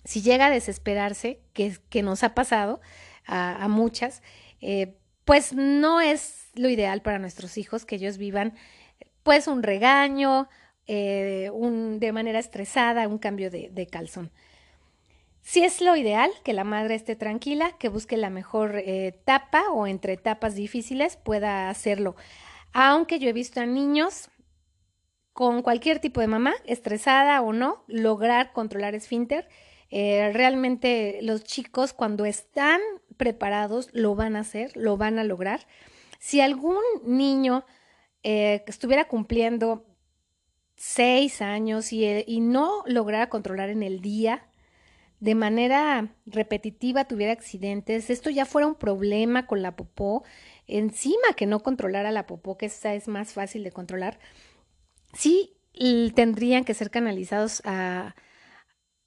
si 0.04 0.22
llega 0.22 0.46
a 0.46 0.52
desesperarse, 0.52 1.42
que, 1.54 1.78
que 1.90 2.04
nos 2.04 2.24
ha 2.24 2.36
pasado 2.36 2.80
a, 3.28 3.68
muchas, 3.68 4.22
eh, 4.62 4.98
pues 5.26 5.54
no 5.54 6.02
es 6.02 6.50
lo 6.54 6.70
ideal 6.70 7.02
para 7.02 7.20
nuestros 7.20 7.58
hijos 7.58 7.86
que 7.86 7.96
ellos 7.96 8.18
vivan 8.18 8.54
pues 9.24 9.48
un 9.48 9.64
regaño, 9.64 10.48
eh, 10.86 11.50
un, 11.52 12.00
de 12.00 12.12
manera 12.12 12.38
estresada, 12.38 13.08
un 13.08 13.18
cambio 13.18 13.50
de, 13.50 13.88
calzón. 13.92 14.32
Si 15.42 15.64
es 15.64 15.82
lo 15.82 15.96
ideal, 15.96 16.30
que 16.44 16.54
la 16.54 16.64
madre 16.64 16.96
esté 16.96 17.16
tranquila, 17.16 17.76
que 17.78 17.90
busque 17.90 18.18
la 18.18 18.30
mejor 18.30 18.78
eh, 18.78 19.08
etapa 19.08 19.64
o 19.72 19.88
entre 19.88 20.14
etapas 20.14 20.56
difíciles 20.56 21.18
pueda 21.18 21.70
hacerlo. 21.70 22.16
Aunque 22.72 23.20
yo 23.20 23.30
he 23.30 23.34
visto 23.34 23.60
a 23.60 23.66
niños 23.66 24.30
con 25.34 25.64
cualquier 25.64 26.00
tipo 26.00 26.22
de 26.22 26.28
mamá, 26.28 26.54
estresada 26.66 27.42
o 27.42 27.52
no, 27.52 27.84
lograr 27.88 28.54
controlar 28.54 28.96
esfínter. 28.96 29.48
Realmente 29.92 31.20
los 31.22 31.44
chicos 31.44 31.94
cuando 31.94 32.26
están 32.26 32.82
preparados, 33.18 33.90
lo 33.94 34.16
van 34.16 34.36
a 34.36 34.42
hacer, 34.42 34.76
lo 34.76 34.98
van 34.98 35.20
a 35.20 35.24
lograr. 35.24 35.68
Si 36.20 36.42
algún 36.42 36.82
niño 37.04 37.66
eh, 38.24 38.64
estuviera 38.68 39.08
cumpliendo 39.08 39.86
seis 40.76 41.42
años 41.42 41.94
y, 41.94 42.06
y, 42.28 42.40
no 42.42 42.84
lograra 42.86 43.30
controlar 43.30 43.70
en 43.70 43.84
el 43.84 44.02
día, 44.02 44.48
de 45.20 45.36
manera 45.36 46.14
repetitiva 46.26 47.06
tuviera 47.06 47.32
accidentes, 47.32 48.10
esto 48.10 48.30
ya 48.30 48.46
fuera 48.46 48.68
un 48.68 48.76
problema 48.76 49.48
con 49.48 49.62
la 49.62 49.76
popó, 49.76 50.24
encima 50.68 51.34
que 51.36 51.46
no 51.46 51.62
controlara 51.62 52.12
la 52.12 52.28
popó, 52.28 52.58
que 52.58 52.66
esa 52.66 52.94
es 52.94 53.08
más 53.08 53.34
fácil 53.34 53.64
de 53.64 53.72
controlar, 53.72 54.20
sí 55.14 55.56
tendrían 56.14 56.64
que 56.64 56.74
ser 56.74 56.90
canalizados 56.90 57.62
a 57.66 58.16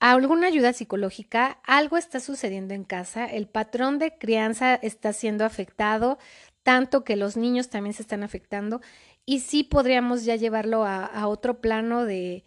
alguna 0.01 0.47
ayuda 0.47 0.73
psicológica, 0.73 1.59
algo 1.65 1.97
está 1.97 2.21
sucediendo 2.21 2.75
en 2.75 2.85
casa, 2.85 3.27
el 3.27 3.49
patrón 3.49 3.99
de 3.99 4.17
crianza 4.17 4.75
está 4.75 5.13
siendo 5.13 5.45
afectado, 5.45 6.19
tanto 6.63 7.05
que 7.05 7.17
los 7.17 7.37
niños 7.37 7.69
también 7.69 7.95
se 7.95 8.03
están 8.03 8.23
afectando 8.23 8.81
y 9.25 9.41
sí 9.41 9.65
podríamos 9.65 10.25
ya 10.25 10.37
llevarlo 10.37 10.85
a, 10.85 11.05
a 11.05 11.27
otro 11.27 11.61
plano 11.61 12.05
de, 12.05 12.45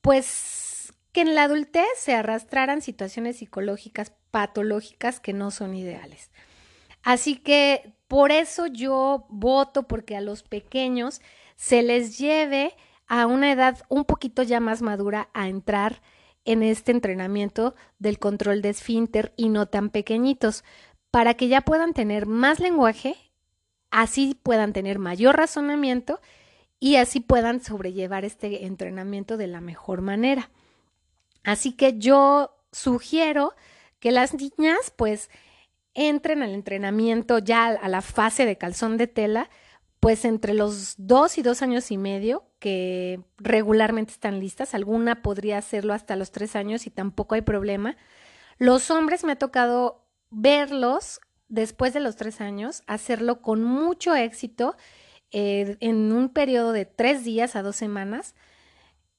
pues, 0.00 0.92
que 1.12 1.20
en 1.22 1.34
la 1.34 1.44
adultez 1.44 1.86
se 1.96 2.14
arrastraran 2.14 2.82
situaciones 2.82 3.38
psicológicas 3.38 4.12
patológicas 4.30 5.20
que 5.20 5.32
no 5.32 5.50
son 5.50 5.74
ideales. 5.74 6.30
Así 7.02 7.36
que 7.36 7.94
por 8.08 8.32
eso 8.32 8.66
yo 8.66 9.26
voto 9.28 9.86
porque 9.86 10.16
a 10.16 10.20
los 10.20 10.42
pequeños 10.42 11.20
se 11.56 11.82
les 11.82 12.18
lleve 12.18 12.74
a 13.06 13.26
una 13.26 13.52
edad 13.52 13.78
un 13.88 14.04
poquito 14.04 14.42
ya 14.42 14.60
más 14.60 14.82
madura 14.82 15.28
a 15.32 15.48
entrar 15.48 16.02
en 16.48 16.62
este 16.62 16.92
entrenamiento 16.92 17.74
del 17.98 18.18
control 18.18 18.62
de 18.62 18.70
esfínter 18.70 19.34
y 19.36 19.50
no 19.50 19.66
tan 19.66 19.90
pequeñitos, 19.90 20.64
para 21.10 21.34
que 21.34 21.48
ya 21.48 21.60
puedan 21.60 21.92
tener 21.92 22.24
más 22.24 22.58
lenguaje, 22.58 23.16
así 23.90 24.34
puedan 24.42 24.72
tener 24.72 24.98
mayor 24.98 25.36
razonamiento 25.36 26.20
y 26.80 26.96
así 26.96 27.20
puedan 27.20 27.62
sobrellevar 27.62 28.24
este 28.24 28.64
entrenamiento 28.64 29.36
de 29.36 29.46
la 29.46 29.60
mejor 29.60 30.00
manera. 30.00 30.50
Así 31.44 31.72
que 31.72 31.98
yo 31.98 32.56
sugiero 32.72 33.52
que 34.00 34.10
las 34.10 34.32
niñas 34.32 34.90
pues 34.96 35.28
entren 35.92 36.42
al 36.42 36.54
entrenamiento 36.54 37.40
ya 37.40 37.66
a 37.66 37.88
la 37.90 38.00
fase 38.00 38.46
de 38.46 38.56
calzón 38.56 38.96
de 38.96 39.06
tela, 39.06 39.50
pues 40.00 40.24
entre 40.24 40.54
los 40.54 40.94
dos 40.96 41.38
y 41.38 41.42
dos 41.42 41.62
años 41.62 41.90
y 41.90 41.98
medio, 41.98 42.44
que 42.58 43.20
regularmente 43.38 44.12
están 44.12 44.40
listas. 44.40 44.74
Alguna 44.74 45.22
podría 45.22 45.58
hacerlo 45.58 45.92
hasta 45.92 46.16
los 46.16 46.30
tres 46.30 46.56
años 46.56 46.86
y 46.86 46.90
tampoco 46.90 47.34
hay 47.34 47.42
problema. 47.42 47.96
Los 48.58 48.90
hombres 48.90 49.24
me 49.24 49.32
ha 49.32 49.36
tocado 49.36 50.04
verlos 50.30 51.20
después 51.48 51.94
de 51.94 52.00
los 52.00 52.16
tres 52.16 52.40
años, 52.40 52.82
hacerlo 52.86 53.40
con 53.40 53.64
mucho 53.64 54.14
éxito 54.14 54.76
eh, 55.30 55.76
en 55.80 56.12
un 56.12 56.28
periodo 56.28 56.72
de 56.72 56.84
tres 56.84 57.24
días 57.24 57.56
a 57.56 57.62
dos 57.62 57.76
semanas 57.76 58.34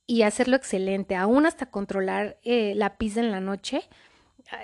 y 0.06 0.24
hacerlo 0.24 0.56
excelente, 0.56 1.16
aún 1.16 1.46
hasta 1.46 1.68
controlar 1.68 2.40
eh, 2.44 2.74
la 2.76 2.98
pizza 2.98 3.20
en 3.20 3.32
la 3.32 3.42
noche, 3.42 3.82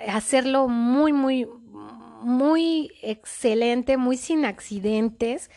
hacerlo 0.08 0.68
muy, 0.68 1.12
muy, 1.12 1.46
muy 2.22 2.92
excelente, 3.02 3.96
muy 3.96 4.16
sin 4.16 4.44
accidentes 4.44 5.50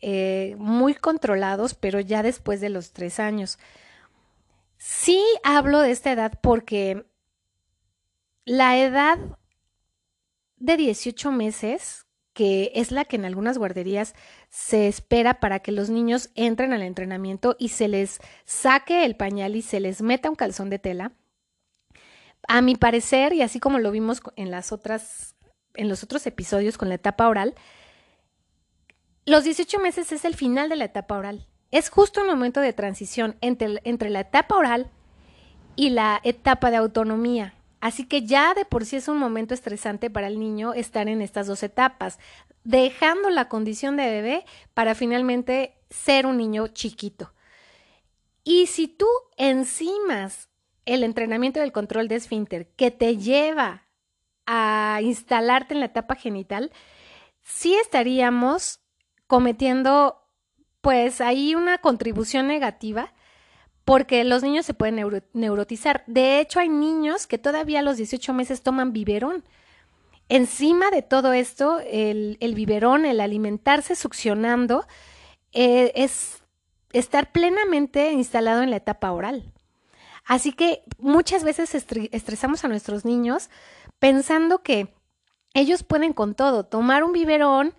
eh, 0.00 0.54
muy 0.58 0.94
controlados, 0.94 1.74
pero 1.74 2.00
ya 2.00 2.22
después 2.22 2.60
de 2.60 2.68
los 2.68 2.92
tres 2.92 3.20
años. 3.20 3.58
Sí 4.76 5.22
hablo 5.42 5.80
de 5.80 5.90
esta 5.90 6.12
edad 6.12 6.38
porque 6.42 7.06
la 8.44 8.78
edad 8.78 9.18
de 10.56 10.76
18 10.76 11.32
meses, 11.32 12.06
que 12.32 12.72
es 12.74 12.90
la 12.90 13.04
que 13.04 13.16
en 13.16 13.24
algunas 13.24 13.58
guarderías 13.58 14.14
se 14.50 14.88
espera 14.88 15.40
para 15.40 15.60
que 15.60 15.72
los 15.72 15.90
niños 15.90 16.30
entren 16.34 16.72
al 16.72 16.82
entrenamiento 16.82 17.56
y 17.58 17.68
se 17.70 17.88
les 17.88 18.18
saque 18.44 19.04
el 19.04 19.16
pañal 19.16 19.56
y 19.56 19.62
se 19.62 19.80
les 19.80 20.02
meta 20.02 20.30
un 20.30 20.36
calzón 20.36 20.70
de 20.70 20.78
tela, 20.78 21.12
a 22.48 22.60
mi 22.60 22.76
parecer, 22.76 23.32
y 23.32 23.42
así 23.42 23.60
como 23.60 23.78
lo 23.78 23.90
vimos 23.90 24.20
en 24.36 24.50
las 24.50 24.72
otras, 24.72 25.34
en 25.74 25.88
los 25.88 26.02
otros 26.02 26.26
episodios 26.26 26.76
con 26.76 26.88
la 26.88 26.96
etapa 26.96 27.28
oral, 27.28 27.54
los 29.26 29.44
18 29.44 29.78
meses 29.78 30.12
es 30.12 30.24
el 30.24 30.34
final 30.34 30.68
de 30.68 30.76
la 30.76 30.84
etapa 30.84 31.16
oral. 31.16 31.46
Es 31.70 31.88
justo 31.88 32.20
un 32.20 32.26
momento 32.26 32.60
de 32.60 32.72
transición 32.72 33.36
entre, 33.40 33.80
entre 33.84 34.10
la 34.10 34.20
etapa 34.20 34.56
oral 34.56 34.90
y 35.76 35.90
la 35.90 36.20
etapa 36.22 36.70
de 36.70 36.76
autonomía. 36.76 37.54
Así 37.80 38.06
que 38.06 38.22
ya 38.22 38.54
de 38.54 38.64
por 38.64 38.86
sí 38.86 38.96
es 38.96 39.08
un 39.08 39.18
momento 39.18 39.54
estresante 39.54 40.08
para 40.08 40.28
el 40.28 40.38
niño 40.38 40.72
estar 40.72 41.08
en 41.08 41.20
estas 41.20 41.46
dos 41.46 41.62
etapas, 41.62 42.18
dejando 42.62 43.28
la 43.28 43.48
condición 43.48 43.96
de 43.96 44.08
bebé 44.08 44.44
para 44.72 44.94
finalmente 44.94 45.74
ser 45.90 46.26
un 46.26 46.36
niño 46.36 46.68
chiquito. 46.68 47.34
Y 48.42 48.66
si 48.66 48.88
tú 48.88 49.06
encimas 49.36 50.48
el 50.84 51.02
entrenamiento 51.02 51.60
del 51.60 51.72
control 51.72 52.08
de 52.08 52.16
esfínter 52.16 52.68
que 52.76 52.90
te 52.90 53.16
lleva 53.16 53.86
a 54.46 55.00
instalarte 55.02 55.74
en 55.74 55.80
la 55.80 55.86
etapa 55.86 56.14
genital, 56.14 56.70
sí 57.42 57.74
estaríamos 57.74 58.80
cometiendo 59.26 60.20
pues 60.80 61.20
ahí 61.20 61.54
una 61.54 61.78
contribución 61.78 62.46
negativa 62.46 63.12
porque 63.84 64.24
los 64.24 64.42
niños 64.42 64.66
se 64.66 64.74
pueden 64.74 65.22
neurotizar. 65.32 66.04
De 66.06 66.40
hecho, 66.40 66.60
hay 66.60 66.68
niños 66.68 67.26
que 67.26 67.38
todavía 67.38 67.80
a 67.80 67.82
los 67.82 67.96
18 67.96 68.32
meses 68.32 68.62
toman 68.62 68.92
biberón. 68.92 69.44
Encima 70.28 70.90
de 70.90 71.02
todo 71.02 71.34
esto, 71.34 71.80
el, 71.80 72.38
biberón, 72.54 73.04
el 73.04 73.20
alimentarse 73.20 73.94
succionando, 73.94 74.86
eh, 75.52 75.92
es 75.94 76.42
estar 76.92 77.30
plenamente 77.30 78.12
instalado 78.12 78.62
en 78.62 78.70
la 78.70 78.76
etapa 78.76 79.12
oral. 79.12 79.52
Así 80.24 80.52
que 80.52 80.82
muchas 80.98 81.44
veces 81.44 81.74
estresamos 81.74 82.64
a 82.64 82.68
nuestros 82.68 83.04
niños 83.04 83.50
pensando 83.98 84.62
que 84.62 84.88
ellos 85.52 85.82
pueden 85.82 86.14
con 86.14 86.34
todo, 86.34 86.64
tomar 86.64 87.04
un 87.04 87.12
biberón, 87.12 87.74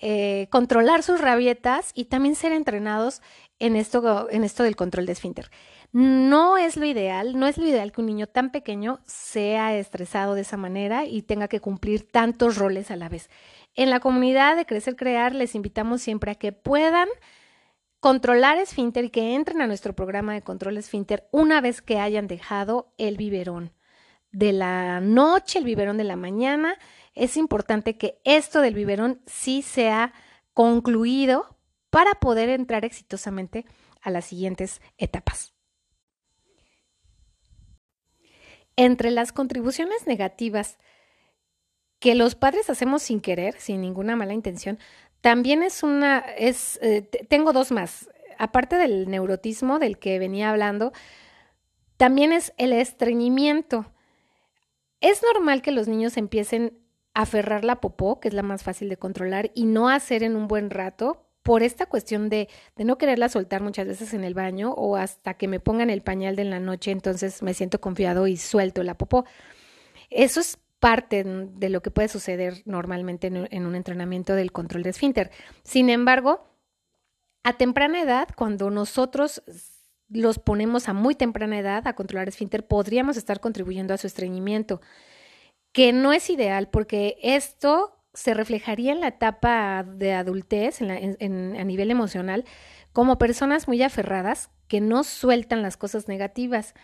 eh, 0.00 0.46
controlar 0.50 1.02
sus 1.02 1.20
rabietas 1.20 1.90
y 1.94 2.04
también 2.04 2.36
ser 2.36 2.52
entrenados 2.52 3.20
en 3.58 3.74
esto, 3.74 4.28
en 4.30 4.44
esto 4.44 4.62
del 4.62 4.76
control 4.76 5.06
de 5.06 5.12
esfínter. 5.12 5.50
No 5.90 6.56
es 6.56 6.76
lo 6.76 6.84
ideal, 6.84 7.38
no 7.38 7.46
es 7.46 7.58
lo 7.58 7.66
ideal 7.66 7.90
que 7.92 8.00
un 8.00 8.06
niño 8.06 8.26
tan 8.26 8.52
pequeño 8.52 9.00
sea 9.06 9.76
estresado 9.76 10.34
de 10.34 10.42
esa 10.42 10.56
manera 10.56 11.04
y 11.04 11.22
tenga 11.22 11.48
que 11.48 11.60
cumplir 11.60 12.08
tantos 12.08 12.58
roles 12.58 12.90
a 12.90 12.96
la 12.96 13.08
vez. 13.08 13.28
En 13.74 13.90
la 13.90 14.00
comunidad 14.00 14.56
de 14.56 14.66
Crecer 14.66 14.96
Crear 14.96 15.34
les 15.34 15.54
invitamos 15.54 16.02
siempre 16.02 16.30
a 16.30 16.34
que 16.34 16.52
puedan 16.52 17.08
controlar 18.00 18.58
esfínter 18.58 19.06
y 19.06 19.10
que 19.10 19.34
entren 19.34 19.60
a 19.60 19.66
nuestro 19.66 19.94
programa 19.94 20.34
de 20.34 20.42
control 20.42 20.76
esfínter 20.76 21.26
una 21.32 21.60
vez 21.60 21.82
que 21.82 21.98
hayan 21.98 22.26
dejado 22.26 22.92
el 22.98 23.16
biberón 23.16 23.72
de 24.30 24.52
la 24.52 25.00
noche, 25.00 25.58
el 25.58 25.64
biberón 25.64 25.96
de 25.96 26.04
la 26.04 26.16
mañana 26.16 26.76
es 27.18 27.36
importante 27.36 27.98
que 27.98 28.20
esto 28.24 28.60
del 28.60 28.74
biberón 28.74 29.20
sí 29.26 29.62
sea 29.62 30.12
concluido 30.54 31.56
para 31.90 32.14
poder 32.14 32.48
entrar 32.48 32.84
exitosamente 32.84 33.66
a 34.00 34.10
las 34.10 34.26
siguientes 34.26 34.80
etapas. 34.96 35.52
Entre 38.76 39.10
las 39.10 39.32
contribuciones 39.32 40.06
negativas 40.06 40.78
que 41.98 42.14
los 42.14 42.36
padres 42.36 42.70
hacemos 42.70 43.02
sin 43.02 43.20
querer, 43.20 43.60
sin 43.60 43.80
ninguna 43.80 44.14
mala 44.14 44.34
intención, 44.34 44.78
también 45.20 45.64
es 45.64 45.82
una, 45.82 46.24
eh, 46.36 47.02
tengo 47.28 47.52
dos 47.52 47.72
más. 47.72 48.08
Aparte 48.38 48.76
del 48.76 49.10
neurotismo 49.10 49.80
del 49.80 49.98
que 49.98 50.20
venía 50.20 50.50
hablando, 50.50 50.92
también 51.96 52.32
es 52.32 52.52
el 52.56 52.72
estreñimiento. 52.72 53.92
Es 55.00 55.22
normal 55.22 55.62
que 55.62 55.72
los 55.72 55.88
niños 55.88 56.16
empiecen 56.16 56.78
aferrar 57.18 57.64
la 57.64 57.80
popó, 57.80 58.20
que 58.20 58.28
es 58.28 58.34
la 58.34 58.44
más 58.44 58.62
fácil 58.62 58.88
de 58.88 58.96
controlar, 58.96 59.50
y 59.52 59.64
no 59.64 59.88
hacer 59.88 60.22
en 60.22 60.36
un 60.36 60.46
buen 60.46 60.70
rato 60.70 61.26
por 61.42 61.64
esta 61.64 61.86
cuestión 61.86 62.28
de, 62.28 62.48
de, 62.76 62.84
no 62.84 62.96
quererla 62.96 63.28
soltar 63.28 63.60
muchas 63.60 63.88
veces 63.88 64.14
en 64.14 64.22
el 64.22 64.34
baño 64.34 64.70
o 64.72 64.94
hasta 64.94 65.34
que 65.34 65.48
me 65.48 65.58
pongan 65.58 65.90
el 65.90 66.02
pañal 66.02 66.36
de 66.36 66.44
la 66.44 66.60
noche, 66.60 66.92
entonces 66.92 67.42
me 67.42 67.54
siento 67.54 67.80
confiado 67.80 68.28
y 68.28 68.36
suelto 68.36 68.84
la 68.84 68.96
popó. 68.96 69.24
Eso 70.10 70.38
es 70.38 70.58
parte 70.78 71.24
de 71.24 71.68
lo 71.70 71.82
que 71.82 71.90
puede 71.90 72.06
suceder 72.06 72.62
normalmente 72.66 73.26
en, 73.26 73.48
en 73.50 73.66
un 73.66 73.74
entrenamiento 73.74 74.36
del 74.36 74.52
control 74.52 74.84
de 74.84 74.90
esfínter. 74.90 75.32
Sin 75.64 75.90
embargo, 75.90 76.46
a 77.42 77.54
temprana 77.54 78.00
edad, 78.00 78.28
cuando 78.36 78.70
nosotros 78.70 79.42
los 80.08 80.38
ponemos 80.38 80.88
a 80.88 80.92
muy 80.92 81.16
temprana 81.16 81.58
edad 81.58 81.88
a 81.88 81.94
controlar 81.94 82.28
esfínter, 82.28 82.64
podríamos 82.64 83.16
estar 83.16 83.40
contribuyendo 83.40 83.92
a 83.92 83.98
su 83.98 84.06
estreñimiento 84.06 84.80
que 85.78 85.92
no 85.92 86.12
es 86.12 86.28
ideal 86.28 86.68
porque 86.68 87.18
esto 87.22 87.96
se 88.12 88.34
reflejaría 88.34 88.90
en 88.90 89.00
la 89.00 89.06
etapa 89.06 89.84
de 89.84 90.12
adultez, 90.12 90.80
en 90.80 91.56
a 91.56 91.62
nivel 91.62 91.92
emocional, 91.92 92.44
como 92.92 93.16
personas 93.16 93.68
muy 93.68 93.80
aferradas 93.84 94.50
que 94.66 94.80
no 94.80 95.04
sueltan 95.04 95.62
las 95.62 95.76
cosas 95.76 96.08
negativas. 96.08 96.74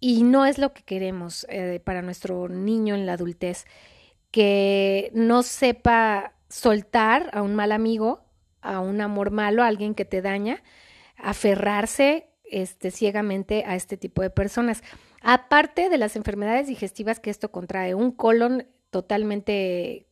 Y 0.00 0.22
no 0.22 0.44
es 0.44 0.58
lo 0.58 0.74
que 0.74 0.82
queremos 0.82 1.46
eh, 1.48 1.80
para 1.82 2.02
nuestro 2.02 2.50
niño 2.50 2.94
en 2.94 3.06
la 3.06 3.14
adultez, 3.14 3.64
que 4.30 5.10
no 5.14 5.42
sepa 5.42 6.34
soltar 6.50 7.30
a 7.32 7.40
un 7.40 7.54
mal 7.54 7.72
amigo, 7.72 8.20
a 8.60 8.80
un 8.80 9.00
amor 9.00 9.30
malo, 9.30 9.62
a 9.62 9.66
alguien 9.66 9.94
que 9.94 10.04
te 10.04 10.20
daña, 10.20 10.62
aferrarse 11.16 12.28
este, 12.44 12.90
ciegamente 12.90 13.64
a 13.66 13.76
este 13.76 13.96
tipo 13.96 14.20
de 14.20 14.28
personas. 14.28 14.82
Aparte 15.20 15.88
de 15.88 15.98
las 15.98 16.16
enfermedades 16.16 16.66
digestivas 16.66 17.20
que 17.20 17.30
esto 17.30 17.50
contrae, 17.50 17.94
un 17.94 18.10
colon 18.10 18.66
totalmente 18.90 20.06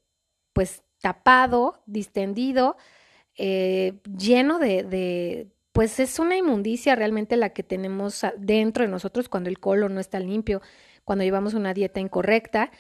pues 0.52 0.82
tapado, 1.00 1.82
distendido, 1.86 2.76
eh, 3.36 3.94
lleno 4.18 4.58
de, 4.58 5.48
pues 5.72 6.00
es 6.00 6.18
una 6.18 6.36
inmundicia 6.36 6.94
realmente 6.94 7.36
la 7.36 7.50
que 7.50 7.62
tenemos 7.62 8.22
dentro 8.36 8.84
de 8.84 8.90
nosotros 8.90 9.28
cuando 9.28 9.48
el 9.48 9.60
colon 9.60 9.94
no 9.94 10.00
está 10.00 10.20
limpio, 10.20 10.60
cuando 11.04 11.24
llevamos 11.24 11.54
una 11.54 11.72
dieta 11.74 12.00
incorrecta 12.00 12.70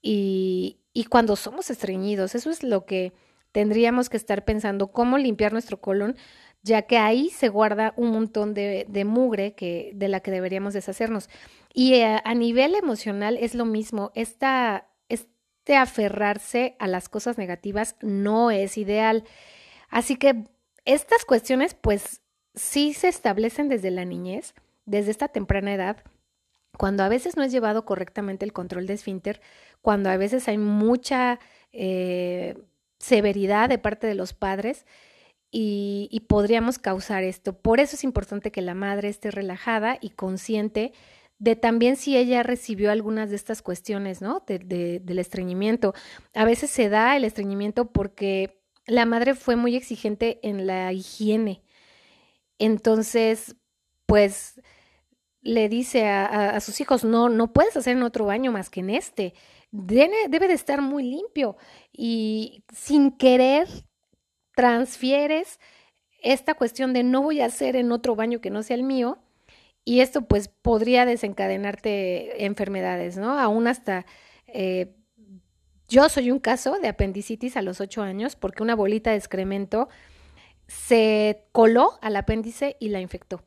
y 0.00 0.78
cuando 1.10 1.36
somos 1.36 1.70
estreñidos. 1.70 2.34
Eso 2.34 2.50
es 2.50 2.62
lo 2.62 2.86
que 2.86 3.12
tendríamos 3.54 4.08
que 4.08 4.16
estar 4.16 4.44
pensando, 4.44 4.88
cómo 4.88 5.16
limpiar 5.16 5.52
nuestro 5.52 5.80
colon, 5.80 6.16
ya 6.64 6.82
que 6.82 6.98
ahí 6.98 7.28
se 7.28 7.50
guarda 7.50 7.92
un 7.96 8.10
montón 8.10 8.54
de, 8.54 9.04
mugre 9.06 9.54
que, 9.54 9.92
de 9.94 10.08
la 10.08 10.20
que 10.20 10.30
deberíamos 10.30 10.74
deshacernos. 10.74 11.28
Y 11.72 12.00
a, 12.00 12.20
a 12.24 12.34
nivel 12.34 12.74
emocional 12.74 13.36
es 13.38 13.54
lo 13.54 13.66
mismo, 13.66 14.10
este 14.14 15.76
aferrarse 15.76 16.74
a 16.78 16.88
las 16.88 17.08
cosas 17.08 17.38
negativas 17.38 17.96
no 18.00 18.50
es 18.50 18.76
ideal. 18.78 19.24
Así 19.90 20.16
que 20.16 20.44
estas 20.84 21.24
cuestiones 21.24 21.74
pues 21.74 22.22
sí 22.54 22.94
se 22.94 23.08
establecen 23.08 23.68
desde 23.68 23.90
la 23.90 24.04
niñez, 24.04 24.54
desde 24.86 25.10
esta 25.10 25.28
temprana 25.28 25.74
edad, 25.74 25.98
cuando 26.76 27.02
a 27.02 27.08
veces 27.08 27.36
no 27.36 27.42
es 27.42 27.52
llevado 27.52 27.84
correctamente 27.84 28.44
el 28.44 28.52
control 28.52 28.86
de 28.86 28.94
esfínter, 28.94 29.40
cuando 29.82 30.10
a 30.10 30.16
veces 30.16 30.48
hay 30.48 30.58
mucha 30.58 31.38
eh, 31.72 32.56
severidad 32.98 33.68
de 33.68 33.78
parte 33.78 34.06
de 34.06 34.14
los 34.14 34.32
padres 34.32 34.86
y, 35.56 36.20
podríamos 36.28 36.78
causar 36.78 37.22
esto. 37.22 37.56
Por 37.56 37.78
eso 37.80 37.96
es 37.96 38.04
importante 38.04 38.50
que 38.50 38.62
la 38.62 38.74
madre 38.74 39.08
esté 39.08 39.30
relajada 39.30 39.98
y 40.00 40.10
consciente 40.10 40.92
de 41.38 41.56
también 41.56 41.96
si 41.96 42.16
ella 42.16 42.42
recibió 42.42 42.90
algunas 42.90 43.30
de 43.30 43.36
estas 43.36 43.62
cuestiones, 43.62 44.20
¿no? 44.20 44.42
De, 44.46 44.58
de, 44.58 45.00
del 45.00 45.18
estreñimiento. 45.18 45.94
A 46.34 46.44
veces 46.44 46.70
se 46.70 46.88
da 46.88 47.16
el 47.16 47.24
estreñimiento 47.24 47.92
porque 47.92 48.60
la 48.86 49.06
madre 49.06 49.34
fue 49.34 49.56
muy 49.56 49.76
exigente 49.76 50.40
en 50.42 50.66
la 50.66 50.92
higiene 50.92 51.62
entonces, 52.58 53.56
pues 54.06 54.60
le 55.42 55.68
dice 55.68 56.06
a, 56.08 56.58
sus 56.60 56.80
hijos, 56.80 57.04
no, 57.04 57.28
no 57.28 57.52
puedes 57.52 57.76
hacer 57.76 57.96
en 57.96 58.02
otro 58.02 58.26
baño 58.26 58.52
más 58.52 58.70
que 58.70 58.80
en 58.80 58.90
este. 58.90 59.34
Debe 59.70 60.48
de 60.48 60.54
estar 60.54 60.80
muy 60.80 61.04
limpio. 61.04 61.56
Y 61.92 62.64
sin 62.72 63.10
querer, 63.12 63.68
transfieres 64.54 65.60
esta 66.22 66.54
cuestión 66.54 66.92
de 66.92 67.02
no 67.02 67.22
voy 67.22 67.40
a 67.40 67.46
hacer 67.46 67.76
en 67.76 67.92
otro 67.92 68.16
baño 68.16 68.40
que 68.40 68.50
no 68.50 68.62
sea 68.62 68.76
el 68.76 68.82
mío. 68.82 69.18
Y 69.84 70.00
esto 70.00 70.22
pues 70.22 70.48
podría 70.48 71.04
desencadenarte 71.04 72.44
enfermedades, 72.44 73.16
¿no? 73.16 73.38
Aún 73.38 73.66
hasta... 73.66 74.06
Eh, 74.46 74.94
yo 75.86 76.08
soy 76.08 76.30
un 76.30 76.38
caso 76.38 76.78
de 76.80 76.88
apendicitis 76.88 77.58
a 77.58 77.62
los 77.62 77.80
ocho 77.80 78.02
años 78.02 78.36
porque 78.36 78.62
una 78.62 78.74
bolita 78.74 79.10
de 79.10 79.18
excremento 79.18 79.88
se 80.66 81.46
coló 81.52 81.98
al 82.00 82.16
apéndice 82.16 82.76
y 82.80 82.88
la 82.88 83.00
infectó. 83.00 83.42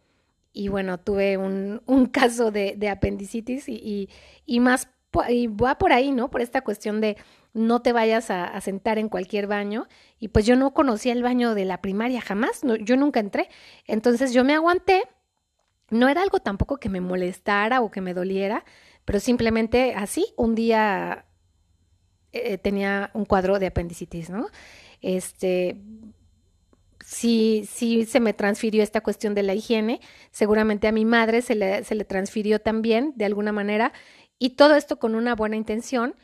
Y 0.53 0.69
bueno, 0.69 0.99
tuve 0.99 1.37
un, 1.37 1.81
un 1.85 2.05
caso 2.05 2.51
de, 2.51 2.75
de 2.77 2.89
apendicitis 2.89 3.67
y, 3.67 3.75
y, 3.75 4.09
y, 4.45 4.59
más, 4.59 4.89
y 5.29 5.47
va 5.47 5.77
por 5.77 5.93
ahí, 5.93 6.11
¿no? 6.11 6.29
Por 6.29 6.41
esta 6.41 6.61
cuestión 6.61 7.01
de 7.01 7.17
no 7.57 7.81
te 7.81 7.91
vayas 7.91 8.29
a, 8.29 8.59
sentar 8.61 8.99
en 8.99 9.09
cualquier 9.09 9.47
baño. 9.47 9.87
Y 10.19 10.29
pues 10.29 10.45
yo 10.45 10.55
no 10.55 10.73
conocía 10.73 11.11
el 11.11 11.23
baño 11.23 11.55
de 11.55 11.65
la 11.65 11.81
primaria, 11.81 12.21
jamás, 12.21 12.61
yo 12.81 12.95
nunca 12.95 13.19
entré. 13.19 13.49
Entonces 13.85 14.31
yo 14.31 14.43
me 14.43 14.53
aguanté. 14.53 15.03
No 15.89 16.07
era 16.07 16.21
algo 16.21 16.39
tampoco 16.39 16.77
que 16.77 16.89
me 16.89 17.01
molestara 17.01 17.81
o 17.81 17.89
que 17.89 18.01
me 18.01 18.13
doliera, 18.13 18.65
pero 19.05 19.19
simplemente 19.19 19.93
así, 19.95 20.25
un 20.35 20.53
día 20.53 21.25
eh, 22.33 22.57
tenía 22.57 23.09
un 23.13 23.25
cuadro 23.25 23.57
de 23.57 23.67
apendicitis, 23.67 24.29
¿no? 24.29 24.47
Este, 25.01 25.81
sí, 27.05 27.67
sí 27.71 28.05
se 28.05 28.19
me 28.19 28.33
transfirió 28.33 28.83
esta 28.83 28.99
cuestión 28.99 29.33
de 29.33 29.43
la 29.43 29.53
higiene, 29.53 30.01
seguramente 30.29 30.89
a 30.89 30.91
mi 30.91 31.05
madre 31.05 31.41
se 31.41 31.55
le, 31.55 31.85
se 31.85 31.95
le 31.95 32.03
transfirió 32.03 32.59
también 32.59 33.13
de 33.15 33.23
alguna 33.23 33.53
manera, 33.53 33.93
y 34.39 34.51
todo 34.51 34.75
esto 34.75 34.99
con 34.99 35.15
una 35.15 35.35
buena 35.35 35.55
intención, 35.55 36.15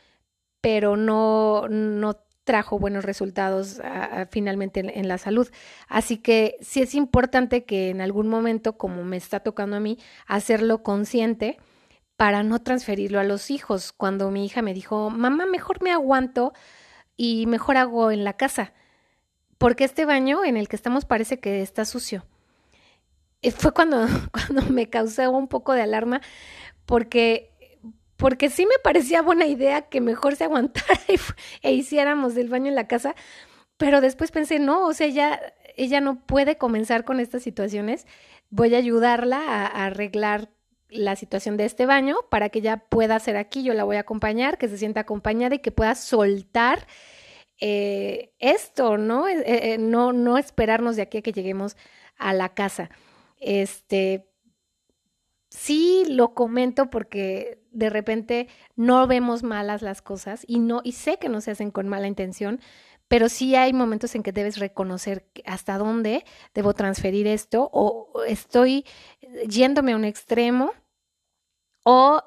pero 0.64 0.96
no, 0.96 1.68
no 1.68 2.16
trajo 2.44 2.78
buenos 2.78 3.04
resultados 3.04 3.82
finalmente 4.30 4.80
en, 4.80 4.88
en, 4.88 5.08
la 5.08 5.18
salud. 5.18 5.46
Así 5.88 6.16
que 6.16 6.56
sí 6.62 6.80
es 6.80 6.94
importante 6.94 7.64
que 7.64 7.90
en 7.90 8.00
algún 8.00 8.28
momento, 8.28 8.78
como 8.78 9.04
me 9.04 9.18
está 9.18 9.40
tocando 9.40 9.76
a 9.76 9.80
mí, 9.80 9.98
hacerlo 10.26 10.82
consciente 10.82 11.58
para 12.16 12.42
no 12.42 12.62
transferirlo 12.62 13.20
a 13.20 13.24
los 13.24 13.50
hijos. 13.50 13.92
Cuando 13.92 14.30
mi 14.30 14.46
hija 14.46 14.62
me 14.62 14.72
dijo, 14.72 15.10
mamá, 15.10 15.44
mejor 15.44 15.82
me 15.82 15.92
aguanto 15.92 16.54
y 17.14 17.44
mejor 17.46 17.76
hago 17.76 18.10
en 18.10 18.24
la 18.24 18.38
casa 18.38 18.72
porque 19.58 19.84
este 19.84 20.06
baño 20.06 20.44
en 20.44 20.56
el 20.56 20.68
que 20.68 20.76
estamos 20.76 21.04
parece 21.04 21.40
que 21.40 21.60
está 21.60 21.84
sucio. 21.84 22.24
Y 23.42 23.50
fue 23.50 23.72
cuando, 23.72 24.06
cuando 24.32 24.70
me 24.72 24.88
causó 24.88 25.30
un 25.30 25.48
poco 25.48 25.74
de 25.74 25.82
alarma, 25.82 26.22
porque, 26.86 27.53
porque 28.16 28.50
sí 28.50 28.66
me 28.66 28.78
parecía 28.82 29.22
buena 29.22 29.46
idea 29.46 29.82
que 29.82 30.00
mejor 30.00 30.36
se 30.36 30.44
aguantara 30.44 31.00
y, 31.08 31.16
e 31.62 31.72
hiciéramos 31.72 32.36
el 32.36 32.48
baño 32.48 32.68
en 32.68 32.74
la 32.74 32.86
casa, 32.86 33.14
pero 33.76 34.00
después 34.00 34.30
pensé, 34.30 34.58
no, 34.58 34.86
o 34.86 34.92
sea, 34.92 35.06
ella, 35.06 35.40
ella 35.76 36.00
no 36.00 36.24
puede 36.24 36.56
comenzar 36.56 37.04
con 37.04 37.20
estas 37.20 37.42
situaciones, 37.42 38.06
voy 38.50 38.74
a 38.74 38.78
ayudarla 38.78 39.38
a, 39.38 39.86
arreglar 39.86 40.50
la 40.88 41.16
situación 41.16 41.56
de 41.56 41.64
este 41.64 41.86
baño 41.86 42.16
para 42.30 42.50
que 42.50 42.60
ella 42.60 42.84
pueda 42.88 43.16
hacer 43.16 43.36
aquí, 43.36 43.64
yo 43.64 43.74
la 43.74 43.84
voy 43.84 43.96
a 43.96 44.00
acompañar, 44.00 44.58
que 44.58 44.68
se 44.68 44.78
sienta 44.78 45.00
acompañada 45.00 45.56
y 45.56 45.58
que 45.58 45.72
pueda 45.72 45.94
soltar 45.96 46.86
eh, 47.60 48.32
esto, 48.38 48.96
¿no? 48.96 49.26
Eh, 49.26 49.42
eh, 49.46 49.78
no, 49.78 50.12
no 50.12 50.38
esperarnos 50.38 50.96
de 50.96 51.02
aquí 51.02 51.18
a 51.18 51.22
que 51.22 51.32
lleguemos 51.32 51.76
a 52.16 52.32
la 52.32 52.54
casa. 52.54 52.90
Este, 53.40 54.28
sí 55.54 56.04
lo 56.08 56.34
comento 56.34 56.90
porque 56.90 57.62
de 57.70 57.88
repente 57.88 58.48
no 58.74 59.06
vemos 59.06 59.42
malas 59.44 59.82
las 59.82 60.02
cosas 60.02 60.44
y 60.48 60.58
no, 60.58 60.80
y 60.82 60.92
sé 60.92 61.18
que 61.18 61.28
no 61.28 61.40
se 61.40 61.52
hacen 61.52 61.70
con 61.70 61.88
mala 61.88 62.08
intención, 62.08 62.60
pero 63.06 63.28
sí 63.28 63.54
hay 63.54 63.72
momentos 63.72 64.14
en 64.16 64.24
que 64.24 64.32
debes 64.32 64.58
reconocer 64.58 65.26
hasta 65.46 65.78
dónde 65.78 66.24
debo 66.54 66.74
transferir 66.74 67.28
esto 67.28 67.70
o 67.72 68.24
estoy 68.26 68.84
yéndome 69.48 69.92
a 69.92 69.96
un 69.96 70.04
extremo 70.04 70.72
o 71.84 72.20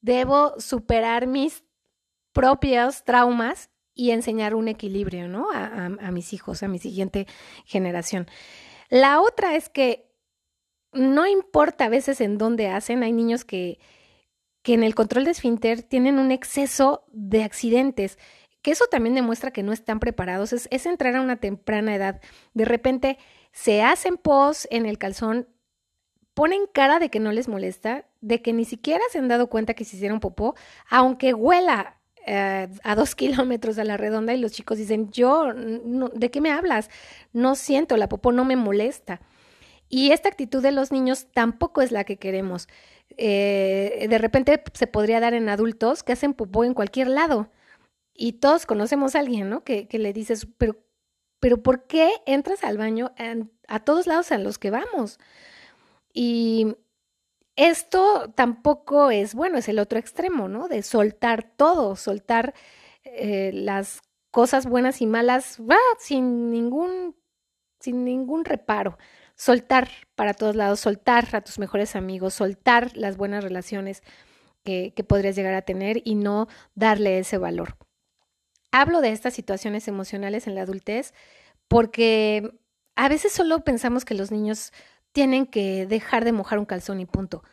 debo 0.00 0.58
superar 0.58 1.26
mis 1.26 1.64
propios 2.32 3.04
traumas 3.04 3.68
y 3.94 4.12
enseñar 4.12 4.54
un 4.54 4.68
equilibrio, 4.68 5.28
¿no? 5.28 5.50
A, 5.52 5.66
a, 5.66 5.86
a, 5.86 6.10
mis 6.12 6.32
hijos, 6.32 6.62
a 6.62 6.68
mi 6.68 6.78
siguiente 6.78 7.26
generación. 7.66 8.26
La 8.88 9.20
otra 9.20 9.56
es 9.56 9.68
que 9.68 10.07
no 10.92 11.26
importa 11.26 11.86
a 11.86 11.88
veces 11.88 12.20
en 12.20 12.38
dónde 12.38 12.68
hacen, 12.68 13.02
hay 13.02 13.12
niños 13.12 13.44
que, 13.44 13.78
que 14.62 14.74
en 14.74 14.82
el 14.82 14.94
control 14.94 15.24
de 15.24 15.32
esfínter 15.32 15.82
tienen 15.82 16.18
un 16.18 16.30
exceso 16.30 17.04
de 17.12 17.44
accidentes, 17.44 18.18
que 18.62 18.70
eso 18.72 18.86
también 18.90 19.14
demuestra 19.14 19.52
que 19.52 19.62
no 19.62 19.72
están 19.72 20.00
preparados, 20.00 20.52
es, 20.52 20.68
es 20.70 20.86
entrar 20.86 21.14
a 21.16 21.20
una 21.20 21.36
temprana 21.36 21.94
edad. 21.94 22.20
De 22.54 22.64
repente 22.64 23.18
se 23.52 23.82
hacen 23.82 24.16
pos 24.16 24.66
en 24.70 24.86
el 24.86 24.98
calzón, 24.98 25.48
ponen 26.34 26.66
cara 26.72 26.98
de 26.98 27.10
que 27.10 27.20
no 27.20 27.32
les 27.32 27.48
molesta, 27.48 28.06
de 28.20 28.42
que 28.42 28.52
ni 28.52 28.64
siquiera 28.64 29.02
se 29.10 29.18
han 29.18 29.28
dado 29.28 29.48
cuenta 29.48 29.74
que 29.74 29.84
se 29.84 29.96
hicieron 29.96 30.20
popó, 30.20 30.54
aunque 30.88 31.34
huela 31.34 31.98
eh, 32.26 32.68
a 32.84 32.94
dos 32.94 33.14
kilómetros 33.16 33.78
a 33.78 33.84
la 33.84 33.96
redonda 33.96 34.34
y 34.34 34.40
los 34.40 34.52
chicos 34.52 34.78
dicen, 34.78 35.10
yo, 35.10 35.52
no, 35.54 36.08
¿de 36.10 36.30
qué 36.30 36.40
me 36.40 36.52
hablas? 36.52 36.90
No 37.32 37.54
siento, 37.54 37.96
la 37.96 38.08
popó 38.08 38.32
no 38.32 38.44
me 38.44 38.56
molesta. 38.56 39.20
Y 39.88 40.12
esta 40.12 40.28
actitud 40.28 40.62
de 40.62 40.72
los 40.72 40.92
niños 40.92 41.26
tampoco 41.32 41.82
es 41.82 41.92
la 41.92 42.04
que 42.04 42.18
queremos. 42.18 42.68
Eh, 43.16 44.06
de 44.08 44.18
repente 44.18 44.62
se 44.74 44.86
podría 44.86 45.20
dar 45.20 45.34
en 45.34 45.48
adultos 45.48 46.02
que 46.02 46.12
hacen 46.12 46.34
popó 46.34 46.64
en 46.64 46.74
cualquier 46.74 47.08
lado. 47.08 47.50
Y 48.14 48.34
todos 48.34 48.66
conocemos 48.66 49.14
a 49.14 49.20
alguien, 49.20 49.48
¿no? 49.48 49.64
Que, 49.64 49.88
que 49.88 49.98
le 49.98 50.12
dices, 50.12 50.46
pero, 50.58 50.76
pero 51.40 51.62
¿por 51.62 51.86
qué 51.86 52.10
entras 52.26 52.64
al 52.64 52.78
baño 52.78 53.12
a 53.68 53.80
todos 53.80 54.06
lados 54.06 54.32
a 54.32 54.38
los 54.38 54.58
que 54.58 54.70
vamos? 54.70 55.18
Y 56.12 56.76
esto 57.56 58.32
tampoco 58.36 59.10
es 59.10 59.34
bueno, 59.34 59.58
es 59.58 59.68
el 59.68 59.78
otro 59.78 59.98
extremo, 59.98 60.48
¿no? 60.48 60.68
De 60.68 60.82
soltar 60.82 61.44
todo, 61.56 61.96
soltar 61.96 62.54
eh, 63.04 63.50
las 63.52 64.00
cosas 64.30 64.66
buenas 64.66 65.00
y 65.00 65.06
malas 65.06 65.58
sin 65.98 66.50
ningún, 66.50 67.16
sin 67.80 68.04
ningún 68.04 68.44
reparo. 68.44 68.98
Soltar 69.38 69.88
para 70.16 70.34
todos 70.34 70.56
lados, 70.56 70.80
soltar 70.80 71.34
a 71.34 71.40
tus 71.40 71.58
mejores 71.58 71.96
amigos, 71.96 72.34
soltar 72.34 72.94
las 72.96 73.16
buenas 73.16 73.42
relaciones 73.44 74.02
que, 74.64 74.92
que 74.94 75.04
podrías 75.04 75.36
llegar 75.36 75.54
a 75.54 75.62
tener 75.62 76.02
y 76.04 76.16
no 76.16 76.48
darle 76.74 77.20
ese 77.20 77.38
valor. 77.38 77.76
Hablo 78.72 79.00
de 79.00 79.12
estas 79.12 79.32
situaciones 79.32 79.88
emocionales 79.88 80.46
en 80.48 80.56
la 80.56 80.62
adultez 80.62 81.14
porque 81.68 82.52
a 82.96 83.08
veces 83.08 83.32
solo 83.32 83.62
pensamos 83.64 84.04
que 84.04 84.14
los 84.14 84.32
niños 84.32 84.72
tienen 85.12 85.46
que 85.46 85.86
dejar 85.86 86.24
de 86.24 86.32
mojar 86.32 86.58
un 86.58 86.66
calzón 86.66 87.00
y 87.00 87.06
punto. 87.06 87.44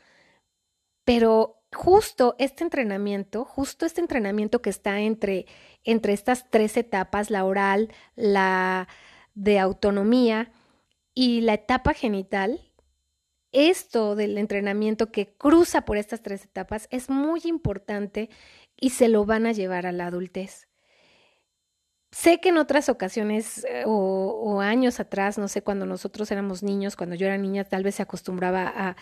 pero 1.05 1.61
justo 1.71 2.35
este 2.39 2.63
entrenamiento, 2.63 3.45
justo 3.45 3.85
este 3.85 4.01
entrenamiento 4.01 4.61
que 4.61 4.69
está 4.69 5.01
entre, 5.01 5.45
entre 5.83 6.13
estas 6.13 6.49
tres 6.49 6.77
etapas, 6.77 7.29
la 7.29 7.45
oral, 7.45 7.91
la 8.15 8.87
de 9.35 9.59
autonomía 9.59 10.51
y 11.15 11.41
la 11.41 11.53
etapa 11.53 11.93
genital, 11.93 12.59
esto 13.53 14.15
del 14.15 14.37
entrenamiento 14.37 15.13
que 15.13 15.33
cruza 15.33 15.85
por 15.85 15.95
estas 15.95 16.21
tres 16.21 16.43
etapas 16.43 16.89
es 16.91 17.09
muy 17.09 17.41
importante 17.45 18.29
y 18.75 18.89
se 18.89 19.07
lo 19.07 19.25
van 19.25 19.45
a 19.45 19.53
llevar 19.53 19.85
a 19.85 19.93
la 19.93 20.07
adultez. 20.07 20.67
Sé 22.11 22.39
que 22.41 22.49
en 22.49 22.57
otras 22.57 22.89
ocasiones 22.89 23.65
eh, 23.65 23.83
o, 23.85 24.59
años 24.61 24.99
atrás, 24.99 25.37
no 25.37 25.47
sé, 25.47 25.61
cuando 25.61 25.85
nosotros 25.85 26.29
éramos 26.31 26.63
niños, 26.63 26.97
cuando 26.97 27.15
yo 27.15 27.27
era 27.27 27.37
niña, 27.37 27.63
tal 27.63 27.83
vez 27.83 27.95
se 27.95 28.03
acostumbraba 28.03 28.73
a, 28.75 28.95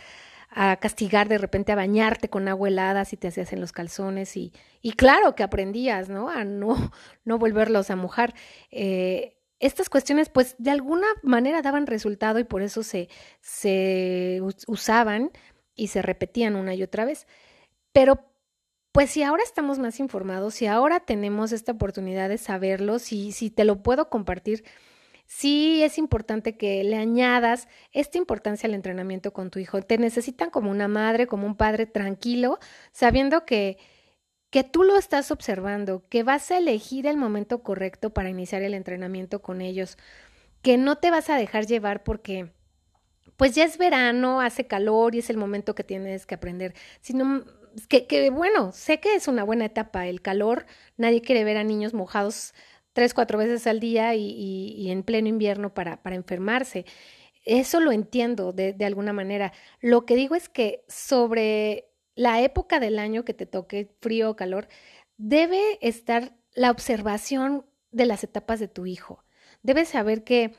castigar 0.79 1.29
de 1.29 1.39
repente 1.39 1.71
a 1.71 1.75
bañarte 1.75 2.29
con 2.29 2.47
agua 2.47 2.67
helada 2.67 3.05
si 3.05 3.17
te 3.17 3.29
hacías 3.29 3.51
en 3.53 3.59
los 3.59 3.71
calzones 3.71 4.37
y, 4.37 4.53
y 4.83 4.91
claro 4.91 5.33
que 5.33 5.41
aprendías, 5.41 6.09
¿no? 6.09 6.29
A 6.29 6.43
no, 6.43 6.75
no 7.25 7.39
volverlos 7.39 7.89
a 7.89 7.95
mojar. 7.95 8.35
Eh, 8.69 9.35
estas 9.65 9.89
cuestiones 9.89 10.29
pues 10.29 10.55
de 10.57 10.71
alguna 10.71 11.07
manera 11.21 11.61
daban 11.61 11.87
resultado 11.87 12.37
y 12.39 12.43
por 12.43 12.61
eso 12.61 12.83
se, 12.83 13.09
se 13.41 14.41
usaban 14.67 15.31
y 15.75 15.87
se 15.87 16.01
repetían 16.01 16.55
una 16.55 16.75
y 16.75 16.83
otra 16.83 17.05
vez. 17.05 17.27
Pero 17.93 18.19
pues 18.91 19.09
si 19.09 19.23
ahora 19.23 19.41
estamos 19.43 19.79
más 19.79 19.99
informados, 19.99 20.53
si 20.53 20.67
ahora 20.67 20.99
tenemos 20.99 21.51
esta 21.51 21.71
oportunidad 21.71 22.29
de 22.29 22.37
saberlo, 22.37 22.99
si, 22.99 23.31
si 23.31 23.49
te 23.49 23.63
lo 23.63 23.81
puedo 23.81 24.09
compartir, 24.09 24.63
sí 25.25 25.81
es 25.81 25.97
importante 25.97 26.57
que 26.57 26.83
le 26.83 26.97
añadas 26.97 27.67
esta 27.91 28.17
importancia 28.17 28.67
al 28.67 28.75
entrenamiento 28.75 29.33
con 29.33 29.49
tu 29.49 29.59
hijo. 29.59 29.81
Te 29.81 29.97
necesitan 29.97 30.49
como 30.49 30.69
una 30.69 30.87
madre, 30.87 31.25
como 31.25 31.47
un 31.47 31.55
padre 31.55 31.85
tranquilo, 31.85 32.59
sabiendo 32.91 33.45
que, 33.45 33.77
que 34.53 34.63
tú 34.63 34.83
lo 34.83 34.99
estás 34.99 35.31
observando, 35.31 36.03
que 36.09 36.21
vas 36.21 36.51
a 36.51 36.59
elegir 36.59 37.07
el 37.07 37.17
momento 37.17 37.63
correcto 37.63 38.11
para 38.11 38.29
iniciar 38.29 38.61
el 38.61 38.75
entrenamiento 38.75 39.41
con 39.41 39.61
ellos, 39.61 39.97
que 40.61 40.77
no 40.77 40.99
te 40.99 41.09
vas 41.09 41.31
a 41.31 41.37
dejar 41.37 41.65
llevar 41.65 42.03
porque 42.03 42.51
pues 43.35 43.55
ya 43.55 43.63
es 43.63 43.79
verano, 43.79 44.41
hace 44.41 44.67
calor 44.67 45.15
y 45.15 45.19
es 45.19 45.31
el 45.31 45.37
momento 45.37 45.73
que 45.73 45.83
tienes 45.83 46.27
que 46.27 46.35
aprender, 46.35 46.75
sino 47.01 47.43
que, 47.89 48.05
que, 48.05 48.29
bueno, 48.29 48.71
sé 48.73 48.99
que 48.99 49.15
es 49.15 49.27
una 49.27 49.43
buena 49.43 49.65
etapa 49.65 50.05
el 50.05 50.21
calor, 50.21 50.67
nadie 50.97 51.21
quiere 51.21 51.43
ver 51.43 51.57
a 51.57 51.63
niños 51.63 51.95
mojados 51.95 52.53
tres, 52.93 53.15
cuatro 53.15 53.39
veces 53.39 53.65
al 53.65 53.79
día 53.79 54.13
y, 54.13 54.91
en 54.91 55.01
pleno 55.01 55.29
invierno 55.29 55.73
para, 55.73 55.99
enfermarse. 56.05 56.85
Eso 57.43 57.79
lo 57.79 57.91
entiendo 57.91 58.53
de 58.53 58.85
alguna 58.85 59.13
manera. 59.13 59.51
Lo 59.81 60.05
que 60.05 60.15
digo 60.15 60.35
es 60.35 60.47
que 60.47 60.85
sobre 60.87 61.89
la 62.15 62.41
época 62.41 62.79
del 62.79 62.99
año 62.99 63.25
que 63.25 63.33
te 63.33 63.45
toque, 63.45 63.89
frío 64.01 64.31
o 64.31 64.35
calor, 64.35 64.67
debe 65.17 65.77
estar 65.81 66.35
la 66.53 66.71
observación 66.71 67.65
de 67.91 68.05
las 68.05 68.23
etapas 68.23 68.59
de 68.59 68.67
tu 68.67 68.85
hijo. 68.85 69.23
Debes 69.61 69.89
saber 69.89 70.23
que 70.23 70.53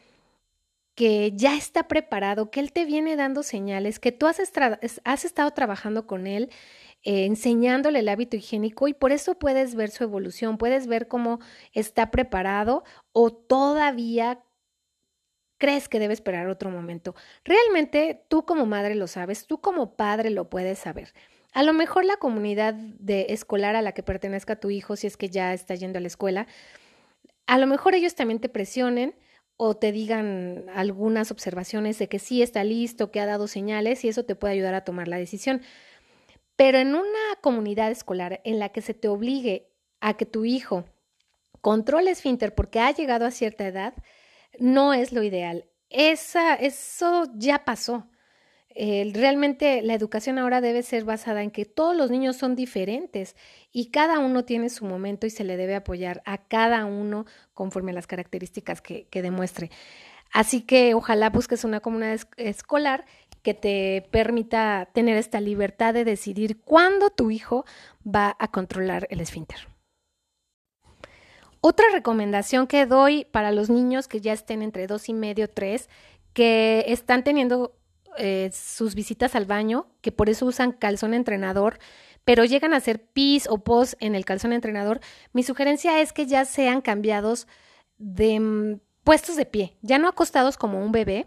que 0.94 1.32
ya 1.34 1.56
está 1.56 1.88
preparado, 1.88 2.50
que 2.50 2.60
él 2.60 2.72
te 2.72 2.84
viene 2.84 3.16
dando 3.16 3.42
señales, 3.42 3.98
que 3.98 4.12
tú 4.12 4.26
has, 4.26 4.38
estado 4.38 5.50
trabajando 5.50 6.06
con 6.06 6.26
él, 6.26 6.50
eh, 7.02 7.26
enseñándole 7.26 7.98
el 8.00 8.08
hábito 8.08 8.36
higiénico 8.36 8.88
y 8.88 8.94
por 8.94 9.12
eso 9.12 9.38
puedes 9.38 9.74
ver 9.74 9.90
su 9.90 10.04
evolución, 10.04 10.56
puedes 10.56 10.86
ver 10.86 11.08
cómo 11.08 11.40
está 11.72 12.10
preparado 12.10 12.84
o 13.12 13.32
todavía 13.32 14.40
crees 15.58 15.88
que 15.88 15.98
debe 15.98 16.14
esperar 16.14 16.48
otro 16.48 16.70
momento. 16.70 17.14
Realmente 17.44 18.24
tú 18.28 18.44
como 18.44 18.66
madre 18.66 18.94
lo 18.94 19.06
sabes, 19.08 19.46
tú 19.46 19.60
como 19.60 19.96
padre 19.96 20.30
lo 20.30 20.48
puedes 20.48 20.78
saber. 20.78 21.12
A 21.54 21.62
lo 21.62 21.72
mejor 21.72 22.04
la 22.04 22.16
comunidad 22.16 22.74
de 22.74 23.26
escolar 23.28 23.76
a 23.76 23.82
la 23.82 23.92
que 23.92 24.02
pertenezca 24.02 24.56
tu 24.56 24.70
hijo, 24.70 24.96
si 24.96 25.06
es 25.06 25.16
que 25.16 25.30
ya 25.30 25.54
está 25.54 25.76
yendo 25.76 25.98
a 25.98 26.00
la 26.00 26.08
escuela, 26.08 26.48
a 27.46 27.58
lo 27.58 27.68
mejor 27.68 27.94
ellos 27.94 28.16
también 28.16 28.40
te 28.40 28.48
presionen 28.48 29.14
o 29.56 29.76
te 29.76 29.92
digan 29.92 30.66
algunas 30.74 31.30
observaciones 31.30 31.96
de 32.00 32.08
que 32.08 32.18
sí 32.18 32.42
está 32.42 32.64
listo, 32.64 33.12
que 33.12 33.20
ha 33.20 33.26
dado 33.26 33.46
señales 33.46 34.04
y 34.04 34.08
eso 34.08 34.24
te 34.24 34.34
puede 34.34 34.54
ayudar 34.54 34.74
a 34.74 34.84
tomar 34.84 35.06
la 35.06 35.16
decisión. 35.16 35.62
Pero 36.56 36.78
en 36.78 36.88
una 36.88 37.36
comunidad 37.40 37.92
escolar 37.92 38.40
en 38.44 38.58
la 38.58 38.70
que 38.70 38.82
se 38.82 38.92
te 38.92 39.06
obligue 39.06 39.70
a 40.00 40.16
que 40.16 40.26
tu 40.26 40.44
hijo 40.44 40.84
controle 41.60 42.10
esfínter 42.10 42.52
porque 42.56 42.80
ha 42.80 42.90
llegado 42.90 43.26
a 43.26 43.30
cierta 43.30 43.64
edad, 43.64 43.94
no 44.58 44.92
es 44.92 45.12
lo 45.12 45.22
ideal. 45.22 45.66
Esa, 45.88 46.56
eso 46.56 47.30
ya 47.36 47.64
pasó 47.64 48.08
realmente 48.74 49.82
la 49.82 49.94
educación 49.94 50.38
ahora 50.38 50.60
debe 50.60 50.82
ser 50.82 51.04
basada 51.04 51.42
en 51.42 51.50
que 51.50 51.64
todos 51.64 51.96
los 51.96 52.10
niños 52.10 52.36
son 52.36 52.56
diferentes 52.56 53.36
y 53.72 53.90
cada 53.90 54.18
uno 54.18 54.44
tiene 54.44 54.68
su 54.68 54.84
momento 54.84 55.26
y 55.26 55.30
se 55.30 55.44
le 55.44 55.56
debe 55.56 55.76
apoyar 55.76 56.22
a 56.24 56.38
cada 56.38 56.84
uno 56.84 57.24
conforme 57.52 57.92
a 57.92 57.94
las 57.94 58.06
características 58.06 58.80
que, 58.80 59.06
demuestre. 59.12 59.70
Así 60.32 60.62
que 60.62 60.94
ojalá 60.94 61.30
busques 61.30 61.62
una 61.64 61.78
comunidad 61.78 62.20
escolar 62.36 63.04
que 63.42 63.54
te 63.54 64.08
permita 64.10 64.88
tener 64.92 65.16
esta 65.16 65.40
libertad 65.40 65.94
de 65.94 66.04
decidir 66.04 66.60
cuándo 66.60 67.10
tu 67.10 67.30
hijo 67.30 67.64
va 68.04 68.34
a 68.40 68.48
controlar 68.48 69.06
el 69.10 69.20
esfínter. 69.20 69.68
Otra 71.60 71.86
recomendación 71.92 72.66
que 72.66 72.86
doy 72.86 73.24
para 73.26 73.52
los 73.52 73.70
niños 73.70 74.08
que 74.08 74.20
ya 74.20 74.32
estén 74.32 74.62
entre 74.62 74.86
dos 74.86 75.08
y 75.08 75.14
medio, 75.14 75.48
tres, 75.48 75.88
que 76.32 76.84
están 76.88 77.22
teniendo 77.22 77.72
eh, 78.18 78.50
sus 78.52 78.94
visitas 78.94 79.34
al 79.34 79.46
baño, 79.46 79.86
que 80.00 80.12
por 80.12 80.28
eso 80.28 80.46
usan 80.46 80.72
calzón 80.72 81.14
entrenador, 81.14 81.78
pero 82.24 82.44
llegan 82.44 82.72
a 82.72 82.78
hacer 82.78 83.04
pis 83.04 83.46
o 83.48 83.58
pos 83.58 83.96
en 84.00 84.14
el 84.14 84.24
calzón 84.24 84.52
entrenador, 84.52 85.00
mi 85.32 85.42
sugerencia 85.42 86.00
es 86.00 86.12
que 86.12 86.26
ya 86.26 86.44
sean 86.44 86.80
cambiados 86.80 87.46
de 87.98 88.40
mm, 88.40 88.80
puestos 89.04 89.36
de 89.36 89.46
pie, 89.46 89.76
ya 89.82 89.98
no 89.98 90.08
acostados 90.08 90.56
como 90.56 90.82
un 90.82 90.92
bebé, 90.92 91.26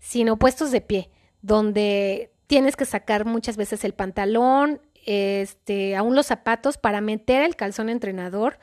sino 0.00 0.38
puestos 0.38 0.70
de 0.70 0.80
pie, 0.80 1.10
donde 1.40 2.32
tienes 2.46 2.76
que 2.76 2.84
sacar 2.84 3.24
muchas 3.24 3.56
veces 3.56 3.84
el 3.84 3.94
pantalón, 3.94 4.80
este, 5.06 5.96
aún 5.96 6.14
los 6.14 6.26
zapatos 6.26 6.78
para 6.78 7.00
meter 7.00 7.42
el 7.42 7.56
calzón 7.56 7.88
entrenador 7.88 8.58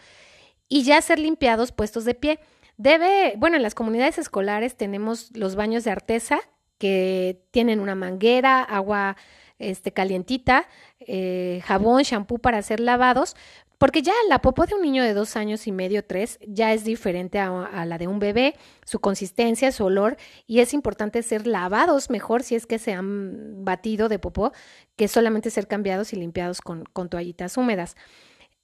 y 0.67 0.84
ya 0.84 1.02
ser 1.02 1.19
limpiados 1.19 1.71
puestos 1.71 2.06
de 2.06 2.15
pie. 2.15 2.39
Debe, 2.78 3.36
bueno, 3.38 3.58
en 3.58 3.63
las 3.63 3.76
comunidades 3.76 4.17
escolares 4.17 4.76
tenemos 4.76 5.30
los 5.36 5.56
baños 5.56 5.84
de 5.84 5.91
artesa 5.91 6.39
que 6.82 7.44
tienen 7.52 7.80
una 7.80 7.94
manguera, 7.94 8.63
agua 8.63 9.15
este, 9.60 9.94
calientita, 9.94 10.67
eh, 11.00 11.62
jabón, 11.63 12.02
shampoo 12.02 12.39
para 12.39 12.58
hacer 12.58 12.80
lavados, 12.80 13.36
porque 13.78 14.02
ya 14.02 14.13
la 14.30 14.41
popó 14.41 14.65
de 14.65 14.74
un 14.74 14.82
niño 14.82 15.04
de 15.04 15.13
dos 15.13 15.36
años 15.36 15.67
y 15.67 15.72
medio, 15.72 16.04
tres, 16.04 16.39
ya 16.41 16.74
es 16.74 16.84
diferente 16.84 17.38
a, 17.38 17.86
la 17.86 18.00
de 18.00 18.08
un 18.08 18.17
bebé, 18.17 18.56
su 18.84 19.00
consistencia, 19.00 19.72
su 19.72 19.86
olor, 19.86 20.17
y 20.48 20.62
es 20.62 20.74
importante 20.74 21.22
ser 21.22 21.46
lavados 21.46 22.10
mejor 22.10 22.41
si 22.41 22.56
es 22.56 22.65
que 22.65 22.80
se 22.80 22.94
han 22.94 23.63
batido 23.63 24.10
de 24.10 24.17
popó, 24.17 24.52
que 24.96 25.08
solamente 25.08 25.52
ser 25.52 25.67
cambiados 25.67 26.13
y 26.13 26.15
limpiados 26.15 26.62
con, 26.62 26.86
con 26.86 27.10
toallitas 27.10 27.58
húmedas. 27.58 27.96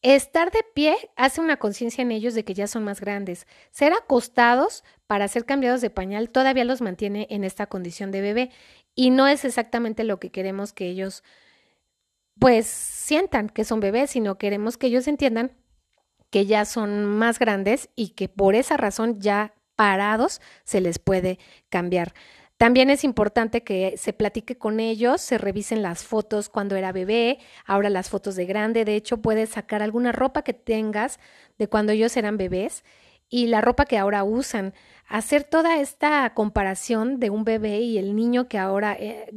Estar 0.01 0.49
de 0.51 0.63
pie 0.73 0.95
hace 1.15 1.39
una 1.39 1.57
conciencia 1.57 2.01
en 2.01 2.11
ellos 2.11 2.33
de 2.33 2.43
que 2.43 2.55
ya 2.55 2.65
son 2.65 2.83
más 2.83 2.99
grandes. 2.99 3.45
Ser 3.69 3.93
acostados 3.93 4.83
para 5.07 5.27
ser 5.27 5.45
cambiados 5.45 5.81
de 5.81 5.89
pañal 5.89 6.29
todavía 6.29 6.65
los 6.65 6.81
mantiene 6.81 7.27
en 7.29 7.43
esta 7.43 7.67
condición 7.67 8.11
de 8.11 8.21
bebé 8.21 8.51
y 8.93 9.09
no 9.09 9.27
es 9.27 9.45
exactamente 9.45 10.03
lo 10.03 10.19
que 10.19 10.31
queremos 10.31 10.73
que 10.73 10.87
ellos 10.87 11.23
pues 12.39 12.67
sientan 12.67 13.49
que 13.49 13.65
son 13.65 13.79
bebés, 13.79 14.11
sino 14.11 14.37
queremos 14.37 14.77
que 14.77 14.87
ellos 14.87 15.07
entiendan 15.07 15.53
que 16.29 16.45
ya 16.45 16.65
son 16.65 17.05
más 17.05 17.39
grandes 17.39 17.89
y 17.95 18.09
que 18.09 18.29
por 18.29 18.55
esa 18.55 18.77
razón 18.77 19.19
ya 19.19 19.53
parados 19.75 20.41
se 20.63 20.81
les 20.81 20.99
puede 20.99 21.39
cambiar. 21.69 22.13
También 22.57 22.89
es 22.89 23.03
importante 23.03 23.63
que 23.63 23.95
se 23.97 24.13
platique 24.13 24.57
con 24.57 24.79
ellos, 24.79 25.21
se 25.21 25.37
revisen 25.37 25.83
las 25.83 26.03
fotos 26.03 26.49
cuando 26.49 26.75
era 26.75 26.91
bebé, 26.91 27.37
ahora 27.65 27.89
las 27.91 28.09
fotos 28.09 28.35
de 28.35 28.47
grande. 28.47 28.83
De 28.83 28.95
hecho, 28.95 29.21
puedes 29.21 29.51
sacar 29.51 29.83
alguna 29.83 30.11
ropa 30.11 30.41
que 30.41 30.53
tengas 30.53 31.19
de 31.59 31.67
cuando 31.67 31.91
ellos 31.91 32.17
eran 32.17 32.37
bebés 32.37 32.83
y 33.29 33.47
la 33.47 33.61
ropa 33.61 33.85
que 33.85 33.99
ahora 33.99 34.23
usan. 34.23 34.73
Hacer 35.07 35.43
toda 35.43 35.79
esta 35.79 36.33
comparación 36.33 37.19
de 37.19 37.29
un 37.29 37.43
bebé 37.43 37.79
y 37.79 37.97
el 37.97 38.15
niño 38.15 38.47
que 38.47 38.57
ahora 38.57 38.93
eh, 38.99 39.31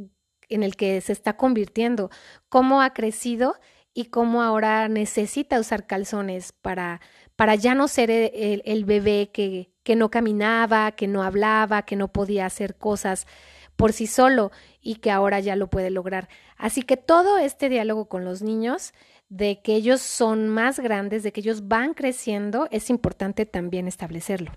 en 0.49 0.63
el 0.63 0.75
que 0.75 1.01
se 1.01 1.13
está 1.13 1.37
convirtiendo, 1.37 2.11
cómo 2.49 2.81
ha 2.81 2.93
crecido 2.93 3.55
y 3.93 4.05
cómo 4.05 4.41
ahora 4.43 4.87
necesita 4.89 5.59
usar 5.59 5.87
calzones 5.87 6.51
para, 6.51 7.01
para 7.35 7.55
ya 7.55 7.73
no 7.73 7.87
ser 7.87 8.11
el, 8.11 8.61
el 8.65 8.85
bebé 8.85 9.31
que, 9.33 9.71
que 9.83 9.95
no 9.95 10.11
caminaba, 10.11 10.91
que 10.91 11.07
no 11.07 11.23
hablaba, 11.23 11.83
que 11.83 11.95
no 11.95 12.11
podía 12.11 12.45
hacer 12.45 12.75
cosas 12.75 13.27
por 13.75 13.93
sí 13.93 14.07
solo 14.07 14.51
y 14.81 14.95
que 14.95 15.09
ahora 15.09 15.39
ya 15.39 15.55
lo 15.55 15.69
puede 15.69 15.89
lograr. 15.89 16.29
Así 16.57 16.83
que 16.83 16.97
todo 16.97 17.37
este 17.37 17.69
diálogo 17.69 18.09
con 18.09 18.25
los 18.25 18.41
niños, 18.41 18.93
de 19.29 19.61
que 19.61 19.75
ellos 19.75 20.01
son 20.01 20.49
más 20.49 20.79
grandes, 20.79 21.23
de 21.23 21.31
que 21.31 21.39
ellos 21.39 21.67
van 21.67 21.93
creciendo, 21.93 22.67
es 22.71 22.89
importante 22.89 23.45
también 23.45 23.87
establecerlo. 23.87 24.51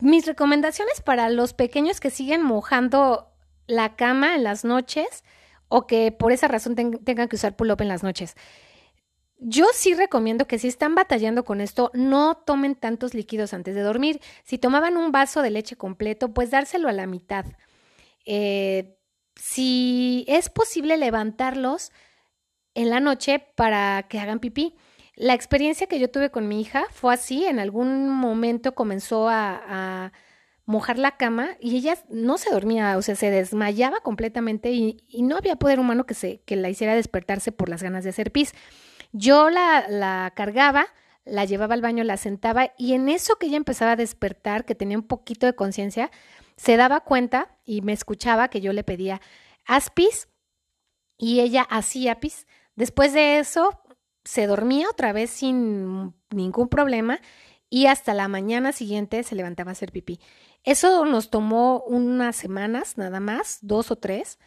Mis 0.00 0.26
recomendaciones 0.26 1.00
para 1.00 1.28
los 1.30 1.54
pequeños 1.54 2.00
que 2.00 2.10
siguen 2.10 2.42
mojando 2.42 3.32
la 3.66 3.96
cama 3.96 4.34
en 4.34 4.44
las 4.44 4.64
noches 4.64 5.24
o 5.68 5.86
que 5.86 6.12
por 6.12 6.32
esa 6.32 6.48
razón 6.48 6.74
tengan 6.74 7.28
que 7.28 7.36
usar 7.36 7.56
pull-up 7.56 7.80
en 7.80 7.88
las 7.88 8.02
noches. 8.02 8.36
Yo 9.38 9.66
sí 9.74 9.94
recomiendo 9.94 10.46
que 10.46 10.58
si 10.58 10.68
están 10.68 10.94
batallando 10.94 11.44
con 11.44 11.60
esto, 11.60 11.90
no 11.92 12.36
tomen 12.36 12.74
tantos 12.74 13.12
líquidos 13.12 13.52
antes 13.52 13.74
de 13.74 13.82
dormir. 13.82 14.20
Si 14.44 14.56
tomaban 14.58 14.96
un 14.96 15.12
vaso 15.12 15.42
de 15.42 15.50
leche 15.50 15.76
completo, 15.76 16.32
pues 16.32 16.50
dárselo 16.50 16.88
a 16.88 16.92
la 16.92 17.06
mitad. 17.06 17.44
Eh, 18.24 18.96
si 19.34 20.24
es 20.28 20.48
posible 20.48 20.96
levantarlos 20.96 21.92
en 22.74 22.90
la 22.90 23.00
noche 23.00 23.44
para 23.56 24.06
que 24.08 24.18
hagan 24.20 24.38
pipí. 24.38 24.74
La 25.16 25.32
experiencia 25.32 25.86
que 25.86 25.98
yo 25.98 26.10
tuve 26.10 26.30
con 26.30 26.46
mi 26.46 26.60
hija 26.60 26.84
fue 26.92 27.14
así, 27.14 27.46
en 27.46 27.58
algún 27.58 28.10
momento 28.10 28.74
comenzó 28.74 29.28
a, 29.30 30.12
mojar 30.66 30.98
la 30.98 31.16
cama 31.16 31.50
y 31.60 31.76
ella 31.76 31.96
no 32.08 32.38
se 32.38 32.50
dormía, 32.50 32.98
o 32.98 33.02
sea, 33.02 33.14
se 33.14 33.30
desmayaba 33.30 34.00
completamente 34.00 34.72
y, 34.72 35.04
no 35.22 35.36
había 35.36 35.54
poder 35.56 35.78
humano 35.78 36.06
que, 36.06 36.14
se, 36.14 36.40
que 36.40 36.56
la 36.56 36.68
hiciera 36.68 36.94
despertarse 36.94 37.52
por 37.52 37.68
las 37.68 37.84
ganas 37.84 38.02
de 38.02 38.10
hacer 38.10 38.32
pis. 38.32 38.52
Yo 39.12 39.48
la, 39.48 39.86
la 39.88 40.32
cargaba, 40.34 40.88
la 41.24 41.44
llevaba 41.44 41.74
al 41.74 41.82
baño, 41.82 42.02
la 42.02 42.16
sentaba 42.16 42.72
y 42.76 42.94
en 42.94 43.08
eso 43.08 43.36
que 43.36 43.46
ella 43.46 43.56
empezaba 43.56 43.92
a 43.92 43.96
despertar, 43.96 44.64
que 44.64 44.74
tenía 44.74 44.98
un 44.98 45.06
poquito 45.06 45.46
de 45.46 45.54
conciencia, 45.54 46.10
se 46.56 46.76
daba 46.76 47.00
cuenta 47.00 47.56
y 47.64 47.82
me 47.82 47.92
escuchaba 47.92 48.48
que 48.48 48.60
yo 48.60 48.72
le 48.72 48.82
pedía, 48.82 49.20
haz 49.66 49.90
pis 49.90 50.28
y 51.16 51.40
ella 51.40 51.62
hacía 51.62 52.18
pis. 52.18 52.46
Después 52.74 53.12
de 53.12 53.38
eso, 53.38 53.85
se 54.26 54.46
dormía 54.46 54.90
otra 54.90 55.12
vez 55.12 55.30
sin 55.30 56.12
ningún 56.30 56.68
problema 56.68 57.20
y 57.70 57.86
hasta 57.86 58.12
la 58.12 58.28
mañana 58.28 58.72
siguiente 58.72 59.22
se 59.22 59.36
levantaba 59.36 59.70
a 59.70 59.72
hacer 59.72 59.92
pipí. 59.92 60.20
Eso 60.64 61.04
nos 61.04 61.30
tomó 61.30 61.82
unas 61.86 62.34
semanas 62.34 62.98
nada 62.98 63.20
más, 63.20 63.58
dos 63.62 63.90
o 63.90 63.96
tres, 63.96 64.38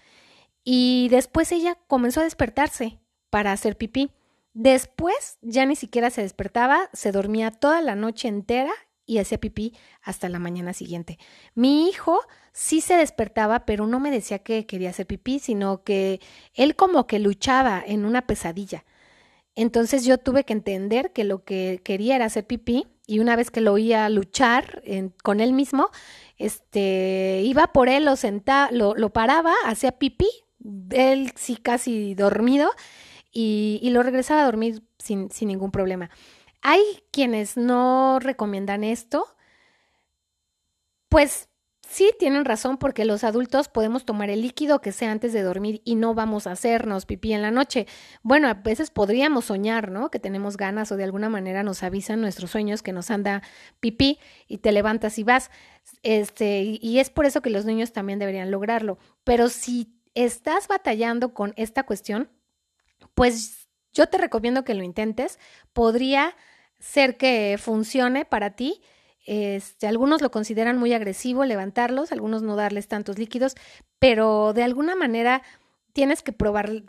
y 0.64 1.08
después 1.10 1.52
ella 1.52 1.78
comenzó 1.88 2.20
a 2.20 2.26
despertarse 2.26 3.00
para 3.30 3.54
hacer 3.54 3.78
pipí. 3.78 4.12
Después 4.54 5.38
ya 5.42 5.66
ni 5.66 5.76
siquiera 5.76 6.10
se 6.10 6.22
despertaba, 6.22 6.90
se 6.92 7.12
dormía 7.12 7.52
toda 7.52 7.82
la 7.82 7.96
noche 7.96 8.28
entera 8.28 8.74
y 9.06 9.20
hacía 9.20 9.40
pipí 9.40 9.74
hasta 10.02 10.28
la 10.28 10.40
mañana 10.40 10.74
siguiente. 10.74 11.18
Mi 11.56 11.88
hijo 11.88 12.20
sí 12.52 12.82
se 12.82 12.96
despertaba, 12.96 13.66
pero 13.66 13.88
no 13.88 14.00
me 14.00 14.12
decía 14.12 14.40
que 14.40 14.66
quería 14.66 14.90
hacer 14.90 15.08
pipí, 15.08 15.40
sino 15.40 15.84
que 15.84 16.20
él 16.54 16.76
como 16.76 17.08
que 17.08 17.20
luchaba 17.20 17.82
en 17.86 18.06
una 18.06 18.28
pesadilla. 18.28 18.84
Entonces 19.56 20.06
yo 20.06 20.18
tuve 20.18 20.44
que 20.44 20.54
entender 20.54 21.12
que 21.12 21.24
lo 21.24 21.44
que 21.44 21.82
quería 21.84 22.16
era 22.16 22.26
hacer 22.26 22.46
pipí 22.46 22.88
y 23.06 23.20
una 23.20 23.36
vez 23.36 23.52
que 23.52 23.62
lo 23.62 23.74
oía 23.74 24.08
luchar 24.10 24.84
con 25.24 25.40
él 25.40 25.54
mismo, 25.54 25.90
este, 26.38 27.42
iba 27.44 27.68
por 27.68 27.90
él, 27.90 28.06
lo 28.06 28.16
sentaba, 28.16 28.72
lo, 28.72 28.96
lo 28.96 29.12
paraba, 29.12 29.54
hacía 29.66 29.94
pipí, 29.94 30.30
él 30.92 31.32
sí 31.36 31.58
casi 31.58 32.14
dormido 32.16 32.70
y, 33.32 33.80
y 33.82 33.90
lo 33.90 34.04
regresaba 34.04 34.42
a 34.42 34.46
dormir 34.46 34.84
sin, 34.98 35.32
sin 35.32 35.48
ningún 35.48 35.72
problema. 35.72 36.10
Hay 36.62 36.82
quienes 37.12 37.58
no 37.58 38.20
recomiendan 38.20 38.84
esto, 38.84 39.26
pues 41.10 41.50
Sí, 41.90 42.12
tienen 42.20 42.46
razón 42.46 42.78
porque 42.78 43.04
los 43.04 43.24
adultos 43.24 43.68
podemos 43.68 44.06
tomar 44.06 44.30
el 44.30 44.44
líquido 44.44 44.80
que 44.80 44.92
sea 44.92 45.12
antes 45.12 45.34
de 45.34 45.42
dormir 45.42 45.82
y 45.84 45.96
no 45.96 46.14
vamos 46.14 46.46
a 46.46 46.52
hacernos 46.52 47.08
pipí 47.08 47.34
en 47.34 47.42
la 47.42 47.50
noche. 47.50 47.88
Bueno, 48.22 48.48
a 48.48 48.54
veces 48.54 48.92
podríamos 48.92 49.46
soñar, 49.46 49.90
¿no? 49.90 50.12
Que 50.12 50.20
tenemos 50.20 50.56
ganas 50.56 50.92
o 50.92 50.98
de 50.98 51.04
alguna 51.04 51.30
manera 51.30 51.64
nos 51.64 51.82
avisan 51.82 52.22
nuestros 52.22 52.52
sueños 52.52 52.84
que 52.84 52.94
nos 52.94 53.10
anda 53.10 53.42
pipí 53.80 54.20
y 54.48 54.60
te 54.60 54.72
levantas 54.72 55.18
y 55.18 55.24
vas. 55.24 55.50
Este, 56.04 56.78
y 56.80 57.00
es 57.00 57.10
por 57.10 57.26
eso 57.26 57.42
que 57.42 57.50
los 57.50 57.66
niños 57.66 57.92
también 57.92 58.20
deberían 58.20 58.52
lograrlo. 58.52 59.00
Pero 59.24 59.50
si 59.50 59.92
estás 60.14 60.68
batallando 60.68 61.34
con 61.34 61.54
esta 61.58 61.88
cuestión, 61.88 62.30
pues 63.16 63.68
yo 63.94 64.06
te 64.06 64.20
recomiendo 64.20 64.64
que 64.64 64.76
lo 64.76 64.84
intentes. 64.84 65.40
Podría 65.74 66.36
ser 66.78 67.18
que 67.18 67.58
funcione 67.60 68.26
para 68.26 68.52
ti 68.52 68.80
este, 69.26 69.88
algunos 69.88 70.22
lo 70.22 70.32
consideran 70.32 70.78
muy 70.78 70.94
agresivo 70.94 71.46
levantarlos, 71.46 72.12
algunos 72.12 72.42
no 72.42 72.56
darles 72.56 72.88
tantos 72.88 73.20
líquidos, 73.20 73.56
pero 74.00 74.54
de 74.54 74.64
alguna 74.64 74.96
manera 74.96 75.44
tienes 75.94 76.24
que 76.24 76.32
probar 76.32 76.84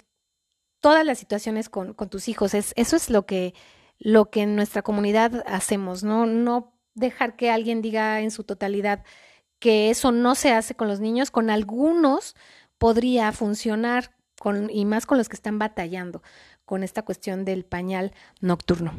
todas 0.80 1.04
las 1.04 1.18
situaciones 1.18 1.68
con, 1.68 1.94
con 1.94 2.08
tus 2.08 2.28
hijos. 2.28 2.54
Es, 2.54 2.72
eso 2.76 2.96
es 2.96 3.10
lo 3.10 3.26
que, 3.26 3.54
lo 3.98 4.30
que 4.30 4.42
en 4.42 4.56
nuestra 4.56 4.82
comunidad 4.82 5.44
hacemos, 5.46 6.02
¿no? 6.02 6.26
No 6.26 6.72
dejar 6.94 7.36
que 7.36 7.50
alguien 7.50 7.82
diga 7.82 8.20
en 8.20 8.30
su 8.30 8.44
totalidad 8.44 9.04
que 9.58 9.90
eso 9.90 10.10
no 10.10 10.34
se 10.34 10.52
hace 10.52 10.74
con 10.74 10.88
los 10.88 11.00
niños, 11.00 11.30
con 11.30 11.50
algunos 11.50 12.34
podría 12.78 13.30
funcionar, 13.32 14.16
con, 14.38 14.70
y 14.70 14.86
más 14.86 15.04
con 15.04 15.18
los 15.18 15.28
que 15.28 15.36
están 15.36 15.58
batallando 15.58 16.22
con 16.64 16.82
esta 16.82 17.02
cuestión 17.02 17.44
del 17.44 17.64
pañal 17.64 18.12
nocturno. 18.40 18.94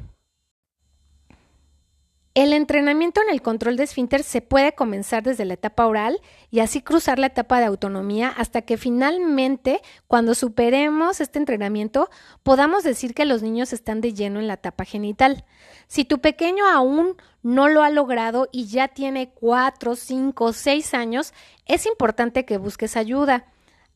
El 2.33 2.53
entrenamiento 2.53 3.21
en 3.21 3.29
el 3.29 3.41
control 3.41 3.75
de 3.75 3.83
esfínter 3.83 4.23
se 4.23 4.41
puede 4.41 4.71
comenzar 4.71 5.21
desde 5.21 5.43
la 5.43 5.55
etapa 5.55 5.85
oral 5.85 6.21
y 6.49 6.61
así 6.61 6.81
cruzar 6.81 7.19
la 7.19 7.27
etapa 7.27 7.59
de 7.59 7.65
autonomía 7.65 8.29
hasta 8.29 8.61
que 8.61 8.77
finalmente, 8.77 9.81
cuando 10.07 10.33
superemos 10.33 11.19
este 11.19 11.39
entrenamiento, 11.39 12.09
podamos 12.41 12.85
decir 12.85 13.13
que 13.13 13.25
los 13.25 13.41
niños 13.41 13.73
están 13.73 13.99
de 13.99 14.13
lleno 14.13 14.39
en 14.39 14.47
la 14.47 14.53
etapa 14.53 14.85
genital. 14.85 15.43
Si 15.87 16.05
tu 16.05 16.21
pequeño 16.21 16.65
aún 16.65 17.17
no 17.43 17.67
lo 17.67 17.83
ha 17.83 17.89
logrado 17.89 18.47
y 18.49 18.67
ya 18.67 18.87
tiene 18.87 19.33
4, 19.33 19.97
5, 19.97 20.53
6 20.53 20.93
años, 20.93 21.33
es 21.65 21.85
importante 21.85 22.45
que 22.45 22.57
busques 22.57 22.95
ayuda. 22.95 23.45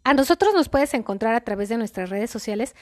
A 0.04 0.14
nosotros 0.14 0.54
nos 0.54 0.68
puedes 0.68 0.94
encontrar 0.94 1.36
a 1.36 1.42
través 1.46 1.70
de 1.70 1.78
nuestras 1.78 2.10
redes 2.10 2.32
sociales 2.32 2.76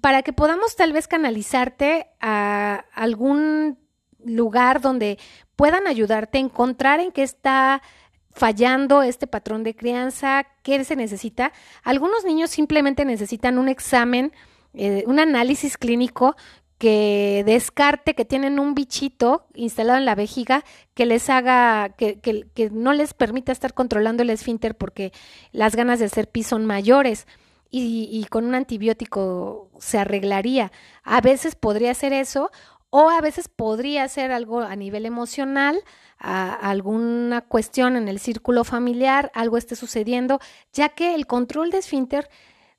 para 0.00 0.22
que 0.22 0.32
podamos 0.32 0.76
tal 0.76 0.92
vez 0.92 1.08
canalizarte 1.08 2.10
a 2.20 2.84
algún 2.94 3.76
lugar 4.24 4.80
donde 4.80 5.18
puedan 5.56 5.86
ayudarte 5.86 6.38
a 6.38 6.42
encontrar 6.42 7.00
en 7.00 7.12
qué 7.12 7.22
está 7.22 7.82
fallando 8.32 9.02
este 9.02 9.26
patrón 9.26 9.64
de 9.64 9.74
crianza, 9.74 10.46
qué 10.62 10.84
se 10.84 10.96
necesita. 10.96 11.52
Algunos 11.82 12.24
niños 12.24 12.50
simplemente 12.50 13.04
necesitan 13.04 13.58
un 13.58 13.68
examen, 13.68 14.32
eh, 14.74 15.02
un 15.06 15.18
análisis 15.18 15.76
clínico 15.76 16.36
que 16.78 17.42
descarte 17.44 18.14
que 18.14 18.24
tienen 18.24 18.60
un 18.60 18.74
bichito 18.74 19.46
instalado 19.54 19.98
en 19.98 20.04
la 20.04 20.14
vejiga 20.14 20.64
que 20.94 21.06
les 21.06 21.28
haga, 21.28 21.90
que, 21.96 22.20
que, 22.20 22.70
no 22.70 22.92
les 22.92 23.14
permita 23.14 23.50
estar 23.50 23.74
controlando 23.74 24.22
el 24.22 24.30
esfínter 24.30 24.76
porque 24.76 25.12
las 25.50 25.74
ganas 25.74 25.98
de 25.98 26.04
hacer 26.04 26.30
pis 26.30 26.46
son 26.46 26.64
mayores. 26.64 27.26
Y, 27.70 28.08
y, 28.10 28.24
con 28.28 28.46
un 28.46 28.54
antibiótico 28.54 29.68
se 29.78 29.98
arreglaría. 29.98 30.72
A 31.02 31.20
veces 31.20 31.54
podría 31.54 31.92
ser 31.92 32.14
eso, 32.14 32.50
o 32.90 33.10
a 33.10 33.20
veces 33.20 33.48
podría 33.48 34.08
ser 34.08 34.32
algo 34.32 34.60
a 34.60 34.74
nivel 34.76 35.04
emocional, 35.06 35.78
alguna 36.18 37.42
cuestión 37.42 37.96
en 37.96 38.08
el 38.08 38.18
círculo 38.18 38.64
familiar, 38.64 39.30
algo 39.34 39.56
esté 39.56 39.76
sucediendo, 39.76 40.40
ya 40.72 40.88
que 40.88 41.14
el 41.14 41.26
control 41.26 41.70
de 41.70 41.78
esfínter 41.78 42.28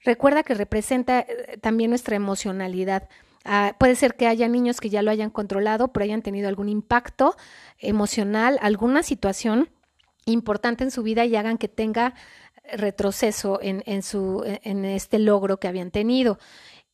recuerda 0.03 0.43
que 0.43 0.53
representa 0.53 1.19
eh, 1.19 1.57
también 1.61 1.91
nuestra 1.91 2.15
emocionalidad. 2.15 3.07
Ah, 3.45 3.75
puede 3.79 3.95
ser 3.95 4.15
que 4.15 4.27
haya 4.27 4.47
niños 4.47 4.81
que 4.81 4.89
ya 4.89 5.01
lo 5.01 5.11
hayan 5.11 5.29
controlado, 5.29 5.89
pero 5.89 6.03
hayan 6.03 6.21
tenido 6.21 6.49
algún 6.49 6.69
impacto 6.69 7.35
emocional, 7.77 8.59
alguna 8.61 9.03
situación 9.03 9.69
importante 10.25 10.83
en 10.83 10.91
su 10.91 11.03
vida 11.03 11.25
y 11.25 11.35
hagan 11.35 11.57
que 11.57 11.67
tenga 11.67 12.13
retroceso 12.73 13.59
en, 13.61 13.83
en, 13.85 14.03
su, 14.03 14.43
en 14.45 14.85
este 14.85 15.19
logro 15.19 15.59
que 15.59 15.67
habían 15.67 15.91
tenido. 15.91 16.37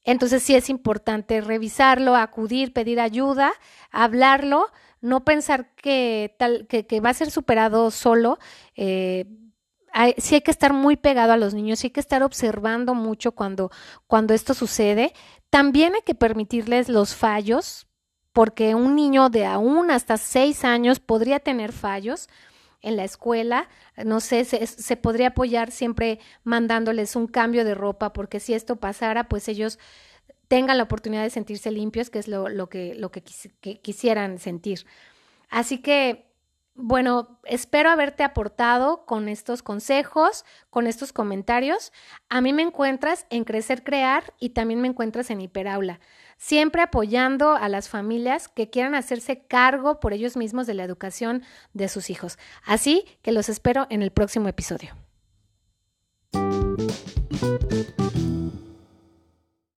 Entonces 0.06 0.44
sí 0.44 0.56
es 0.56 0.70
importante 0.70 1.42
revisarlo, 1.42 2.16
acudir, 2.16 2.72
pedir 2.72 3.00
ayuda, 3.00 3.52
hablarlo, 3.92 4.68
no 5.02 5.26
pensar 5.26 5.72
que, 5.76 6.36
tal, 6.38 6.68
que, 6.68 7.02
va 7.02 7.10
a 7.10 7.14
ser 7.16 7.32
superado 7.32 7.90
solo. 7.90 8.38
Eh, 8.76 9.26
sí 10.18 10.36
hay 10.36 10.42
que 10.42 10.52
estar 10.52 10.74
muy 10.74 10.96
pegado 10.96 11.34
a 11.34 11.38
los 11.38 11.56
niños, 11.56 11.80
sí 11.80 11.88
hay 11.88 11.92
que 11.92 12.00
estar 12.00 12.22
observando 12.22 12.94
mucho 12.94 13.32
cuando, 13.32 13.72
cuando 14.08 14.36
esto 14.36 14.54
sucede. 14.54 15.14
También 15.50 15.96
hay 15.96 16.02
que 16.02 16.16
permitirles 16.16 16.88
los 16.88 17.16
fallos, 17.16 17.88
porque 18.32 18.76
un 18.76 18.96
niño 18.96 19.30
de 19.30 19.46
aún 19.46 19.90
hasta 19.90 20.18
seis 20.18 20.66
años 20.66 21.00
podría 21.00 21.40
tener 21.40 21.72
fallos 21.72 22.28
en 22.82 22.96
la 22.96 23.04
escuela, 23.04 23.70
no 24.04 24.20
sé, 24.20 24.46
se, 24.46 24.98
podría 24.98 25.28
apoyar 25.28 25.72
siempre 25.72 26.20
mandándoles 26.44 27.16
un 27.16 27.28
cambio 27.28 27.66
de 27.66 27.76
ropa, 27.76 28.14
porque 28.14 28.40
si 28.40 28.54
esto 28.54 28.78
pasara, 28.78 29.28
pues 29.28 29.48
ellos 29.48 29.80
tengan 30.48 30.78
la 30.78 30.84
oportunidad 30.84 31.24
de 31.24 31.30
sentirse 31.30 31.72
limpios, 31.72 32.10
que 32.10 32.20
es 32.20 32.28
lo, 32.28 32.50
lo 32.50 32.70
que, 32.70 32.96
lo 32.96 33.12
que, 33.12 33.22
quisieran 33.22 34.40
sentir. 34.40 34.86
Así 35.50 35.80
que, 35.80 36.32
bueno, 36.76 37.40
espero 37.46 37.90
haberte 37.90 38.24
aportado 38.24 39.06
con 39.06 39.30
estos 39.30 39.64
consejos, 39.64 40.46
con 40.70 40.88
estos 40.88 41.14
comentarios. 41.14 41.94
A 42.30 42.42
mí 42.42 42.54
me 42.54 42.64
encuentras 42.64 43.26
en 43.30 43.46
Crecer 43.46 43.84
Crear 43.84 44.34
y 44.40 44.50
también 44.50 44.82
me 44.82 44.88
encuentras 44.88 45.30
en 45.30 45.42
Hiperaula 45.42 46.00
siempre 46.38 46.82
apoyando 46.82 47.56
a 47.56 47.70
las 47.70 47.90
familias 47.90 48.48
que 48.48 48.70
quieran 48.70 48.96
hacerse 48.96 49.46
cargo 49.46 50.00
por 50.00 50.14
ellos 50.14 50.38
mismos 50.38 50.68
de 50.68 50.74
la 50.74 50.84
educación 50.84 51.44
de 51.74 51.88
sus 51.88 52.10
hijos. 52.10 52.38
Así 52.66 53.06
que 53.22 53.32
los 53.32 53.50
espero 53.50 53.88
en 53.90 54.02
el 54.02 54.12
próximo 54.12 54.48
episodio. 54.48 54.96